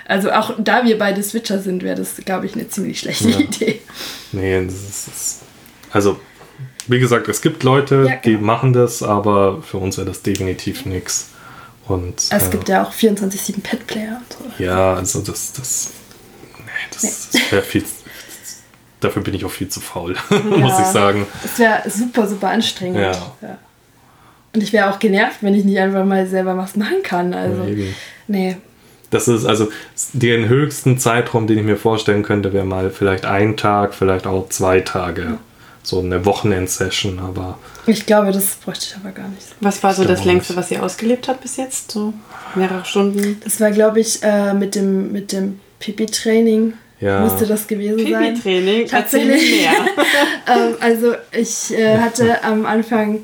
[0.07, 3.41] Also auch da wir beide Switcher sind, wäre das, glaube ich, eine ziemlich schlechte Ja.
[3.41, 3.81] Idee.
[4.33, 5.41] Nee, das ist, das
[5.91, 6.21] also,
[6.89, 8.45] wie gesagt, es gibt Leute, Ja, die genau.
[8.45, 11.31] machen das, aber für uns wäre das definitiv nichts.
[11.89, 14.63] Und Es äh, gibt ja auch 24-7 Petplayer und so.
[14.65, 15.91] ja, also das, das,
[16.59, 17.85] nee, das wäre viel,
[19.01, 20.81] dafür bin ich auch viel zu faul, muss Ja.
[20.81, 21.27] ich sagen.
[21.43, 22.99] Das wäre super, super anstrengend.
[22.99, 23.59] Ja.
[24.55, 27.35] Und ich wäre auch genervt, wenn ich nicht einfach mal selber was machen kann.
[27.35, 27.95] Also, Eben.
[28.27, 28.57] nee.
[29.11, 29.69] Das ist also
[30.15, 34.49] den höchsten Zeitraum, den ich mir vorstellen könnte, wäre mal vielleicht ein Tag, vielleicht auch
[34.49, 35.39] zwei Tage.
[35.87, 39.47] So eine Wochenendsession, aber Ich glaube, das bräuchte ich aber gar nicht.
[39.61, 41.93] Was war so das glaube längste, was ihr ausgelebt habt bis jetzt?
[41.93, 42.13] So
[42.57, 43.41] mehrere Stunden?
[43.45, 47.21] Das war, glaube ich, äh, mit dem, mit dem Pipi-Training Ja.
[47.21, 48.35] musste das gewesen sein.
[48.35, 48.89] Pipi-Training?
[48.89, 49.65] Tatsächlich.
[49.65, 50.67] Erzähl mir mehr.
[50.69, 53.21] ähm, also ich äh, hatte am Anfang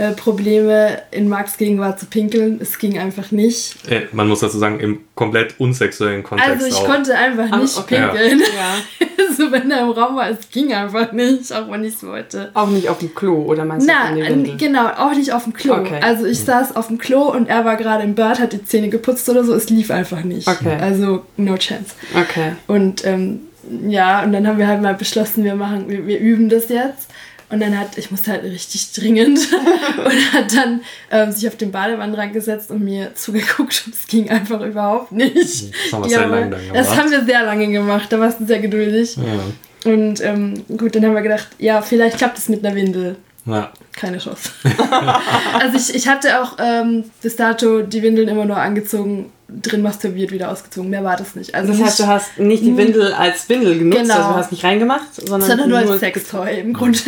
[0.00, 2.58] äh, Probleme, in Marks Gegenwart zu pinkeln.
[2.62, 3.76] Es ging einfach nicht.
[3.90, 6.86] äh, man muss dazu sagen, im komplett unsexuellen Kontext Also ich auch.
[6.86, 7.96] konnte einfach Ah, nicht okay.
[8.08, 8.40] pinkeln.
[8.40, 9.06] Ja.
[9.36, 12.50] so wenn er im Raum war, es ging einfach nicht, auch wenn ich es wollte.
[12.54, 14.14] Auch nicht auf dem Klo, oder meinst du Na,
[14.56, 15.74] genau, auch nicht auf dem Klo.
[15.74, 16.00] Okay.
[16.02, 18.88] Also ich saß auf dem Klo und er war gerade im Bad, hat die Zähne
[18.88, 19.52] geputzt oder so.
[19.54, 20.48] Es lief einfach nicht.
[20.48, 20.76] Okay.
[20.80, 21.94] Also no chance.
[22.14, 22.52] Okay.
[22.66, 23.40] Und ähm,
[23.86, 27.08] ja, und dann haben wir halt mal beschlossen, wir machen, wir, wir üben das jetzt.
[27.50, 29.40] Und dann hat, ich musste halt richtig dringend
[30.04, 34.30] und hat dann ähm, sich auf den Badewannenrand gesetzt und mir zugeguckt und es ging
[34.30, 35.34] einfach überhaupt nicht.
[35.36, 36.98] Das haben wir sehr lange dann Das gemacht.
[37.02, 39.16] haben wir sehr lange gemacht, da warst du sehr geduldig.
[39.16, 39.90] Ja.
[39.92, 43.16] Und ähm, gut, dann haben wir gedacht, ja, vielleicht klappt es mit einer Windel.
[43.46, 43.72] Ja.
[43.96, 44.50] Keine Chance.
[45.60, 50.30] also ich, ich hatte auch ähm, bis dato die Windeln immer nur angezogen, drin masturbiert,
[50.30, 50.90] wieder ausgezogen.
[50.90, 51.54] Mehr war das nicht.
[51.54, 54.14] Also Das heißt, du hast nicht die Windel als Windel genutzt, Genau.
[54.14, 56.98] also du hast nicht reingemacht, sondern, sondern nur als nur Sextoy im Grunde.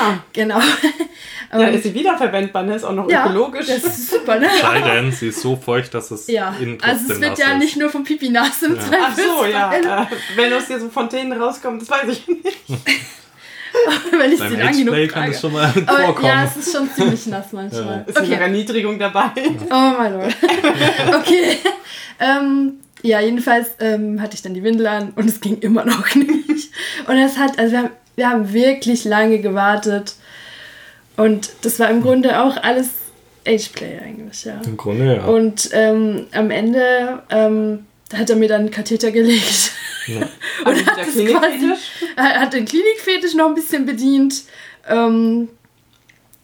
[0.00, 0.58] Ah, genau.
[1.52, 2.74] ja, ist sie wiederverwendbar, ne?
[2.76, 3.66] Ist auch noch ja, ökologisch.
[3.66, 4.48] das ist super, ne?
[4.60, 7.52] Sei denn, sie ist so feucht, dass es Ja, innen also es wird nass ja
[7.52, 7.58] ist.
[7.60, 8.82] nicht nur vom Pipi nass im Ja.
[9.04, 9.72] Ach so, ja.
[9.72, 12.58] Äh, wenn aus dir so Fontänen rauskommt, das weiß ich nicht.
[14.10, 15.34] Wenn ich Beim sie lang genug Ageplay kann trage.
[15.34, 16.26] es schon mal Aber vorkommen.
[16.26, 18.04] ja, es ist schon ziemlich nass manchmal.
[18.06, 18.34] Ist okay.
[18.34, 18.42] eine.
[18.42, 19.30] Erniedrigung dabei.
[19.70, 20.34] Oh mein Gott.
[21.16, 21.58] okay.
[22.20, 26.14] ähm, ja, jedenfalls ähm, hatte ich dann die Windel an und es ging immer noch
[26.14, 26.70] nicht.
[27.06, 30.14] Und es hat, also wir haben, wir haben wirklich lange gewartet.
[31.16, 32.88] Und das war im Grunde auch alles
[33.46, 34.60] Ageplay eigentlich, ja.
[34.64, 35.24] Im Grunde ja.
[35.24, 39.72] Und ähm, am Ende ähm, hat er mir dann einen Katheter gelegt.
[40.64, 41.90] Also hat der es Klinikfetisch?
[42.16, 44.42] Er hat den Klinikfetisch noch ein bisschen bedient
[44.88, 45.48] ähm,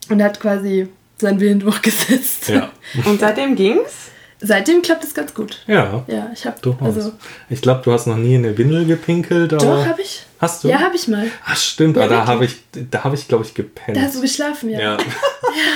[0.09, 2.49] und hat quasi seinen Willen durchgesetzt.
[2.49, 2.71] ja.
[3.07, 4.11] Und seitdem ging's?
[4.41, 5.63] Seitdem klappt es ganz gut.
[5.69, 7.13] Ja, Ja, ich habe also
[7.49, 9.65] ich glaube, du hast noch nie in eine Windel gepinkelt, aber.
[9.65, 10.27] doch habe ich.
[10.43, 10.69] Hast du?
[10.69, 11.27] Ja, habe ich mal.
[11.47, 12.57] Ach, stimmt, Ja, aber da habe ich,
[12.91, 13.97] da habe ich, glaube ich, gepennt.
[13.97, 14.79] Da hast du geschlafen, ja.
[14.81, 14.93] ja.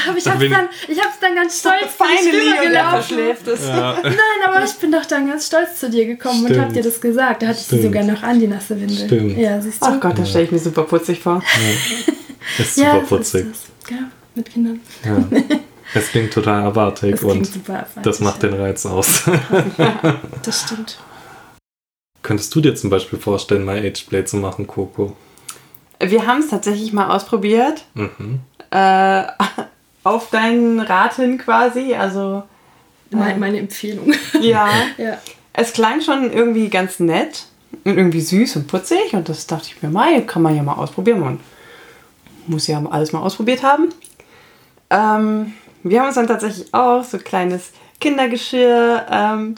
[0.08, 3.66] Aber ich Da hab's bin- dann, ich hab's dann ganz stolz verschläft es.
[3.66, 3.96] ja.
[4.02, 4.14] Nein,
[4.46, 6.64] aber ich bin doch dann ganz stolz zu dir gekommen und Stimmt.
[6.66, 7.42] hab dir das gesagt.
[7.42, 9.06] Da hatte ich sie sogar noch an, die nasse Windel.
[9.06, 9.38] Stimmt.
[9.38, 9.86] Ja, siehst du?
[9.86, 11.42] Ach Gott, das stelle ich mir super putzig vor.
[12.58, 13.46] Ist ja, super so ist putzig.
[13.50, 13.90] das.
[13.96, 14.80] Ja, mit Kindern.
[15.04, 15.24] Ja.
[15.94, 18.48] Es klingt total erwartig Das klingt und super das macht ja.
[18.50, 19.22] den Reiz aus.
[20.44, 20.98] Das stimmt.
[22.26, 25.14] Könntest du dir zum Beispiel vorstellen, mal Ageplay zu machen, Coco?
[26.00, 27.84] Wir haben es tatsächlich mal ausprobiert.
[27.94, 28.40] Mhm.
[28.72, 29.22] Äh,
[30.02, 31.94] auf deinen Rat hin quasi.
[31.94, 32.42] Also,
[33.10, 34.12] Meine, meine Empfehlung.
[34.40, 34.68] ja.
[34.98, 35.18] ja.
[35.52, 37.46] Es klang schon irgendwie ganz nett
[37.84, 39.12] und irgendwie süß und putzig.
[39.12, 41.20] Und das dachte ich mir mal, kann man ja mal ausprobieren.
[41.20, 41.38] Man
[42.48, 43.90] muss ja alles mal ausprobiert haben.
[44.90, 45.52] Ähm,
[45.84, 49.54] wir haben uns dann tatsächlich auch so kleines Kindergeschirr ähm,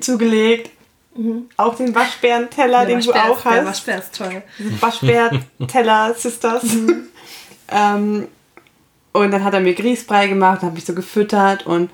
[0.00, 0.70] zugelegt.
[1.56, 3.66] Auch den Waschbärenteller, den du auch Der hast.
[3.66, 4.42] Waschbär ist toll.
[4.80, 6.64] Waschbär-Teller Sisters.
[7.70, 8.28] ähm,
[9.12, 11.90] und dann hat er mir Grießbrei gemacht, habe mich so gefüttert und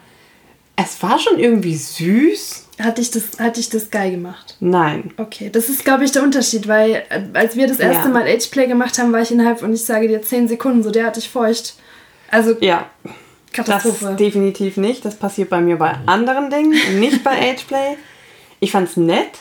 [0.76, 2.64] es war schon irgendwie süß.
[2.78, 4.56] Hat dich das, hat dich das geil gemacht?
[4.60, 5.14] Nein.
[5.16, 8.12] Okay, das ist, glaube ich, der Unterschied, weil äh, als wir das erste Ja.
[8.12, 11.30] Mal Ageplay gemacht haben, war ich innerhalb, und ich sage dir, 10 Sekunden, so derartig
[11.30, 11.76] feucht.
[12.30, 14.14] Also Ja, das Katastrophe.
[14.16, 15.06] definitiv nicht.
[15.06, 17.96] Das passiert bei mir bei anderen Dingen, nicht bei Ageplay.
[18.60, 19.38] Ich fand's nett.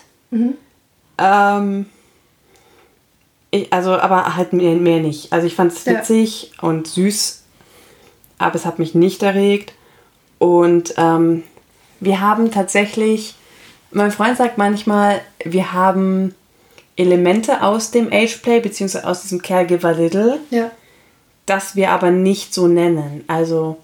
[1.18, 1.86] Ähm,
[3.52, 5.32] ich, also, aber halt mehr, mehr nicht.
[5.32, 5.94] Also ich fand's Ja.
[5.94, 7.44] witzig und süß,
[8.38, 9.74] aber es hat mich nicht erregt.
[10.38, 11.44] Und ähm,
[12.00, 13.36] wir haben tatsächlich,
[13.92, 16.36] mein Freund sagt manchmal, wir haben
[16.98, 20.72] Elemente aus dem Ageplay, beziehungsweise aus diesem Caregiver Little, ja.
[21.46, 23.24] das wir aber nicht so nennen.
[23.28, 23.78] Also,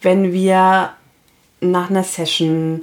[0.00, 0.90] wenn wir
[1.60, 2.82] nach einer Session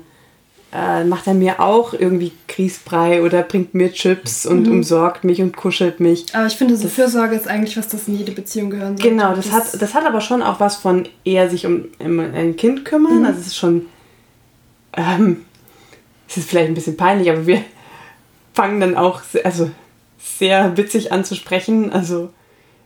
[0.73, 4.71] äh, macht er mir auch irgendwie Grießbrei oder bringt mir Chips und Mhm.
[4.73, 6.33] umsorgt mich und kuschelt mich.
[6.33, 9.09] Aber ich finde, so Fürsorge ist eigentlich was, das in jede Beziehung gehören sollte.
[9.09, 12.55] Genau, das hat, das hat aber schon auch was von eher sich um, um ein
[12.55, 13.19] Kind kümmern.
[13.19, 13.25] Mhm.
[13.25, 13.87] Also es ist schon,
[14.95, 15.45] ähm,
[16.29, 17.61] es ist vielleicht ein bisschen peinlich, aber wir
[18.53, 19.69] fangen dann auch also
[20.19, 21.91] sehr witzig an zu sprechen.
[21.91, 22.29] Also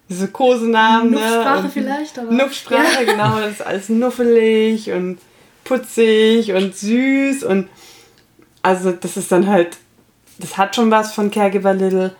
[0.10, 1.12] diese Kosenamen.
[1.12, 1.69] Nuffsprache ne?
[1.71, 3.39] vielleicht, aber- Nuffsprache, genau.
[3.39, 5.19] Das ist alles nuffelig und
[5.65, 7.67] putzig und süß und
[8.62, 9.78] also das ist dann halt,
[10.39, 12.15] das hat schon was von Caregiver Little.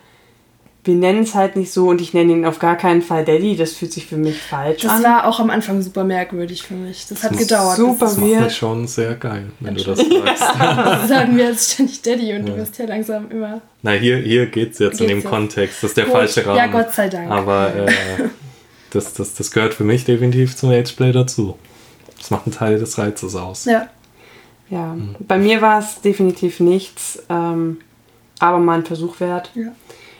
[0.84, 3.56] Wir nennen es halt nicht so und ich nenne ihn auf gar keinen Fall Daddy.
[3.56, 5.02] Das fühlt sich für mich falsch Das an.
[5.02, 7.06] war auch am Anfang super merkwürdig für mich.
[7.08, 7.76] Das hat gedauert.
[7.76, 10.44] super Das macht mich schon sehr geil, wenn du das sagst.
[10.60, 13.60] das sagen wir jetzt ständig Daddy und du wirst ja langsam immer.
[13.82, 15.28] Na, hier, hier geht es jetzt in Geht's dem jetzt?
[15.28, 15.82] Kontext.
[15.82, 16.12] Das ist der Gut.
[16.14, 16.56] falsche Rahmen.
[16.56, 17.32] Ja, Gott sei Dank.
[17.32, 17.88] Aber äh,
[18.90, 21.58] das, das, das gehört für mich definitiv zum Ageplay dazu.
[22.18, 23.64] Das macht einen Teil des Reizes aus.
[23.66, 23.88] Ja.
[24.68, 25.14] Ja, Hm.
[25.20, 27.78] bei mir war es definitiv nichts, ähm,
[28.40, 29.50] aber mal ein Versuch wert.
[29.54, 29.68] ja.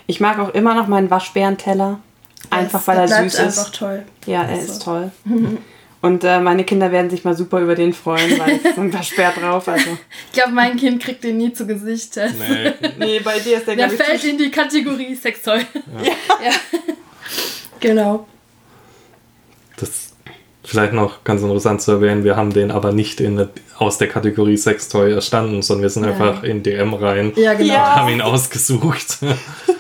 [0.09, 1.99] Ich mag auch immer noch meinen Waschbärenteller.
[2.49, 3.75] Einfach Das- weil er süß einfach ist.
[3.75, 4.05] toll.
[4.27, 4.73] Ja, er Also.
[4.73, 5.11] ist toll.
[6.03, 8.93] Und äh, meine Kinder werden sich mal super über den freuen, weil es ist ein
[8.93, 9.67] Waschbär drauf.
[9.67, 9.99] Also.
[10.29, 12.15] Ich glaube, mein Kind kriegt den nie zu Gesicht.
[12.17, 15.59] Nee, Nee, bei dir ist der, Der fällt in die Kategorie Sextoy.
[16.05, 16.53] Ja.
[17.81, 18.27] Genau.
[19.77, 20.16] das ist
[20.67, 22.25] vielleicht noch ganz interessant zu erwähnen.
[22.25, 23.49] Wir haben den aber nicht in,
[23.79, 26.13] aus der Kategorie Sextoy erstanden, sondern wir sind Nein.
[26.21, 27.73] einfach in DM rein Ja, genau.
[27.73, 27.85] Ja.
[27.93, 29.19] und haben ihn ausgesucht.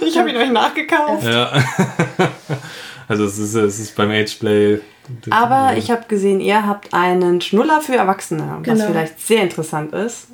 [0.06, 1.24] Ich habe ihn euch nachgekauft.
[1.26, 1.52] ja.
[3.08, 4.80] Also es ist, es ist beim Ageplay.
[5.30, 8.86] Aber ich habe gesehen, ihr habt einen Schnuller für Erwachsene, was Genau.
[8.88, 10.26] vielleicht sehr interessant ist.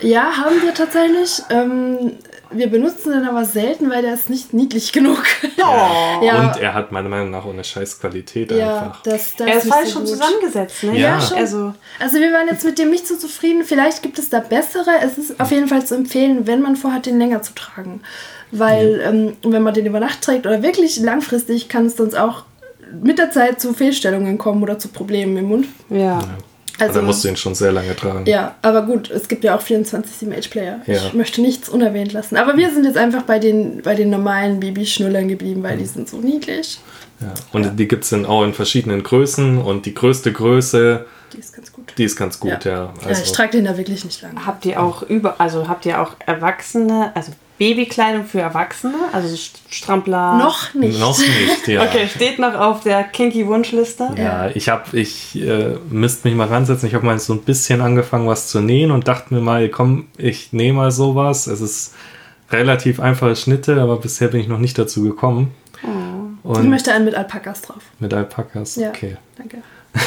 [0.00, 1.42] Ja, haben wir tatsächlich.
[1.50, 2.12] Ähm,
[2.50, 5.22] wir benutzen den aber selten, weil der ist nicht niedlich genug.
[5.58, 5.64] Oh.
[6.24, 6.48] Ja.
[6.52, 9.02] Und er hat meiner Meinung nach auch eine scheiß Qualität Ja, einfach.
[9.02, 10.10] das, das Er ist falsch so schon gut.
[10.10, 10.92] zusammengesetzt, ne?
[10.98, 11.16] Ja.
[11.16, 11.36] Ja, schon.
[11.38, 13.62] Also, Also wir waren jetzt mit dem nicht so zufrieden.
[13.64, 14.90] Vielleicht gibt es da bessere.
[15.02, 18.00] Es ist auf jeden Fall zu empfehlen, wenn man vorhat, den länger zu tragen.
[18.50, 22.44] Weil ähm, wenn man den über Nacht trägt oder wirklich langfristig, kann es sonst auch
[23.02, 25.66] mit der Zeit zu Fehlstellungen kommen oder zu Problemen im Mund.
[25.90, 26.18] ja.
[26.78, 28.24] Also, Also da musst du ihn schon sehr lange tragen.
[28.26, 30.80] ja, aber gut, es gibt ja auch 24-7 Age-Player.
[30.86, 30.94] Ja.
[30.94, 32.36] Ich möchte nichts unerwähnt lassen.
[32.36, 36.08] Aber wir sind jetzt einfach bei den, bei den normalen Babyschnullern geblieben, weil die sind
[36.08, 36.78] so niedlich.
[37.20, 37.34] Ja.
[37.52, 41.52] Und die gibt es dann auch in verschiedenen Größen und die größte Größe, Die ist
[41.52, 41.92] ganz gut.
[41.98, 42.72] die ist ganz gut, ja.
[42.72, 44.46] Ja, Also, ich trage den da wirklich nicht lange.
[44.46, 49.56] Habt ihr auch über, also habt ihr auch Erwachsene, also Babykleidung für Erwachsene, also St-
[49.68, 50.38] Strampler?
[50.38, 50.98] Noch nicht.
[51.00, 51.82] noch nicht, ja.
[51.88, 54.10] Okay, steht noch auf der kinky Wunschliste.
[54.16, 56.88] Ja, ich habe, ich äh, müsste mich mal ransetzen.
[56.88, 60.06] Ich habe mal so ein bisschen angefangen, was zu nähen und dachte mir mal, komm,
[60.16, 61.46] ich nähe mal sowas.
[61.48, 61.94] Es ist
[62.50, 65.52] relativ einfache Schnitte, aber bisher bin ich noch nicht dazu gekommen.
[65.82, 65.88] Ich
[66.44, 67.82] Und möchte einen mit Alpakas drauf.
[67.98, 68.88] mit Alpakas, Ja.
[68.88, 69.16] okay.
[69.36, 69.58] Danke.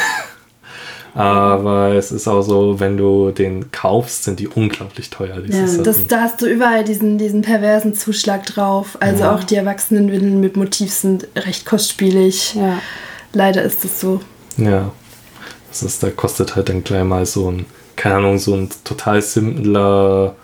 [1.14, 5.38] Aber es ist auch so, wenn du den kaufst, sind die unglaublich teuer.
[5.46, 8.98] Ja, das, da hast du überall diesen, diesen perversen Zuschlag drauf.
[9.02, 12.56] Also auch die Erwachsenenwindeln mit Motiv sind recht kostspielig.
[12.56, 12.80] Ja.
[13.34, 14.22] Leider ist es so.
[14.58, 14.92] Ja.
[15.70, 19.22] Das ist, da kostet halt dann gleich mal so ein, keine Ahnung, so ein total
[19.22, 20.36] simpler,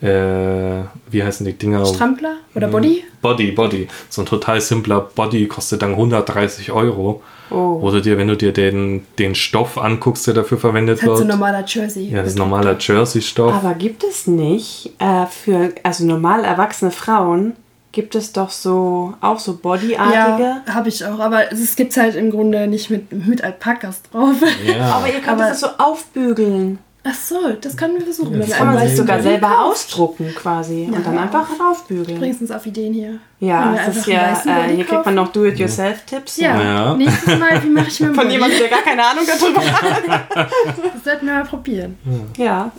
[0.00, 1.84] äh, wie heißen die Dinger?
[1.86, 2.72] Strampler oder Mhm.
[2.72, 3.04] Body?
[3.20, 3.88] Body, Body.
[4.08, 7.22] So ein total simpler Body kostet dann 130 Euro.
[7.50, 7.78] Oh.
[7.82, 11.18] Oder dir, wenn du dir den, den Stoff anguckst, der dafür verwendet Das ist halt
[11.18, 11.32] so wird.
[11.34, 12.10] normaler Jersey.
[12.10, 13.54] ja, das ist normaler Jersey-Stoff.
[13.54, 17.54] Aber gibt es nicht äh, für, also normal erwachsene Frauen,
[17.90, 19.96] gibt es doch so, auch so Bodyartige?
[20.14, 21.18] Ja, habe ich auch.
[21.20, 24.34] Aber es gibt halt im Grunde nicht mit, mit Alpakas drauf.
[24.66, 24.96] Ja.
[24.96, 26.78] Aber ihr könnt Aber- das so aufbügeln.
[27.04, 28.32] Ach so, das können wir versuchen.
[28.34, 30.96] Ja, Wenn das Kann man sich so sogar selber ausdrucken quasi Ja.
[30.96, 32.18] und dann einfach aufbügeln.
[32.18, 33.18] Bringst uns auf Ideen hier.
[33.40, 35.14] Ja, einfach ist ja, äh, hier kriegt man kaufen.
[35.14, 36.36] noch Do-it-yourself-Tipps.
[36.38, 36.94] Ja, Ja.
[36.94, 40.48] nächstes Mal, wie mache ich mir Von jemandem, der gar keine Ahnung darüber hat.
[40.94, 41.96] Das sollten wir mal probieren.
[42.36, 42.72] Ja.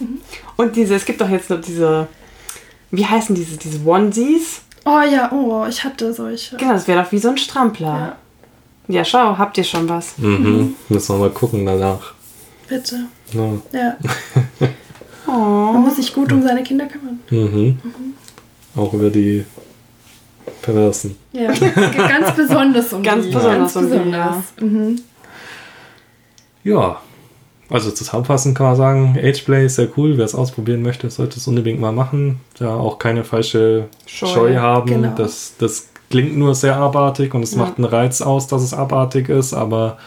[0.58, 2.08] Und diese, es gibt doch jetzt noch diese
[2.92, 4.62] wie heißen diese, diese Onesies?
[4.86, 6.58] Oh ja, oh, ich hatte solche.
[6.58, 8.16] Genau, das wäre doch wie so ein Strampler.
[8.88, 9.06] Ja.
[9.06, 10.18] schau, habt ihr schon was?
[10.18, 10.76] Mhm.
[10.90, 12.14] Müssen wir mal gucken danach.
[12.70, 12.96] Bitte.
[13.32, 13.52] Ja.
[13.74, 13.98] Ja.
[15.28, 17.20] Man muss sich gut um seine Kinder kümmern.
[17.30, 17.78] Mhm.
[18.76, 19.46] Auch über die
[20.62, 21.16] Perversen.
[21.32, 21.52] Ja.
[22.08, 23.32] Ganz besonders um Ganz die.
[23.32, 24.36] besonders Ganz um die, besonders.
[24.60, 25.02] Mhm.
[26.64, 27.02] Ja.
[27.72, 30.18] Also zusammenfassend kann man sagen, Ageplay ist sehr cool.
[30.18, 32.40] Wer es ausprobieren möchte, sollte es unbedingt mal machen.
[32.58, 34.28] Da auch keine falsche Scheu.
[34.28, 34.88] Scheu, haben.
[34.90, 35.14] Genau.
[35.16, 37.60] Das, das klingt nur sehr abartig und es Ja.
[37.60, 40.00] macht einen Reiz aus, dass es abartig ist, aber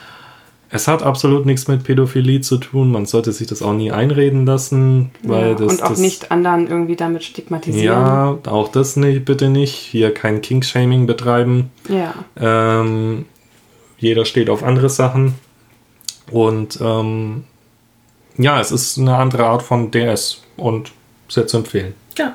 [0.75, 2.91] es hat absolut nichts mit Pädophilie zu tun.
[2.91, 5.73] Man sollte sich das auch nie einreden lassen, weil ja, das.
[5.73, 7.85] und auch das, nicht anderen irgendwie damit stigmatisieren.
[7.85, 9.75] Ja, auch das nicht, bitte nicht.
[9.75, 11.71] Hier kein King-Shaming betreiben.
[11.91, 12.15] Ja.
[12.41, 13.27] Ähm,
[13.99, 15.35] jeder steht auf andere Sachen.
[16.31, 17.45] Und ähm,
[18.39, 20.93] ja, es ist eine andere Art von DS und
[21.29, 21.95] sehr zu empfehlen.
[22.15, 22.33] Genau.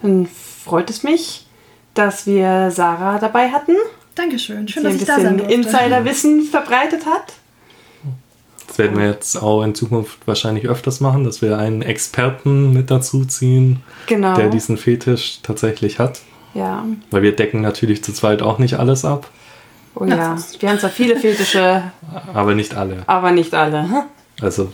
[0.00, 1.46] Dann freut es mich,
[1.92, 3.76] dass wir Sarah dabei hatten,
[4.20, 4.68] Dankeschön.
[4.68, 5.54] Schön, dass ich da sein durfte.
[5.54, 7.32] Insiderwissen verbreitet hat.
[8.66, 12.90] Das werden wir jetzt auch in Zukunft wahrscheinlich öfters machen, dass wir einen Experten mit
[12.90, 14.34] dazu ziehen, Genau.
[14.34, 16.20] der diesen Fetisch tatsächlich hat.
[16.54, 16.84] ja.
[17.10, 19.28] Weil wir decken natürlich zu zweit auch nicht alles ab,
[19.96, 20.36] Oh ja.
[20.60, 21.82] Wir haben zwar viele Fetische,
[22.32, 23.02] aber nicht alle.
[23.08, 24.04] aber nicht alle.
[24.40, 24.70] Also,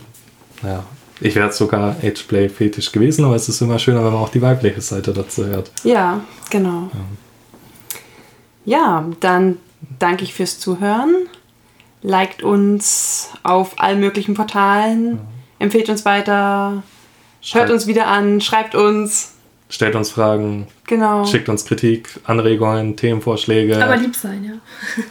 [0.63, 0.85] naja,
[1.23, 4.43] ich wäre jetzt sogar Ageplay-Fetisch gewesen, aber es ist immer schöner, wenn man auch die
[4.43, 5.71] weibliche Seite dazu hört.
[5.85, 6.21] Ja,
[6.51, 6.91] genau.
[6.93, 7.01] Ja,
[9.21, 9.59] dann
[9.99, 11.15] danke ich fürs Zuhören.
[12.03, 15.19] Liked uns auf allen möglichen Portalen.
[15.59, 16.73] Empfehlt uns weiter.
[16.73, 16.85] Hört
[17.41, 18.41] Schreibt- uns wieder an.
[18.41, 19.33] Schreibt uns.
[19.69, 21.25] Stellt uns Fragen, Genau.
[21.25, 23.83] schickt uns Kritik, Anregungen, Themenvorschläge.
[23.83, 24.53] Aber lieb sein, ja.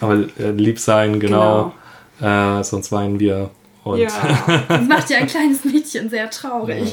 [0.00, 1.74] aber äh, lieb sein, genau.
[2.22, 3.50] Äh, sonst weinen wir.
[3.84, 4.08] Und, Ja.
[4.68, 6.90] Das macht ja ein kleines Mädchen sehr traurig.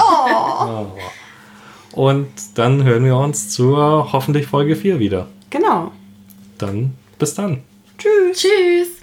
[1.94, 5.28] und dann hören wir uns zur hoffentlich Folge 4 wieder.
[5.50, 5.94] Genau.
[6.64, 7.62] Dann bis dann.
[7.98, 8.40] Tschüss.
[8.40, 9.03] Tschüss.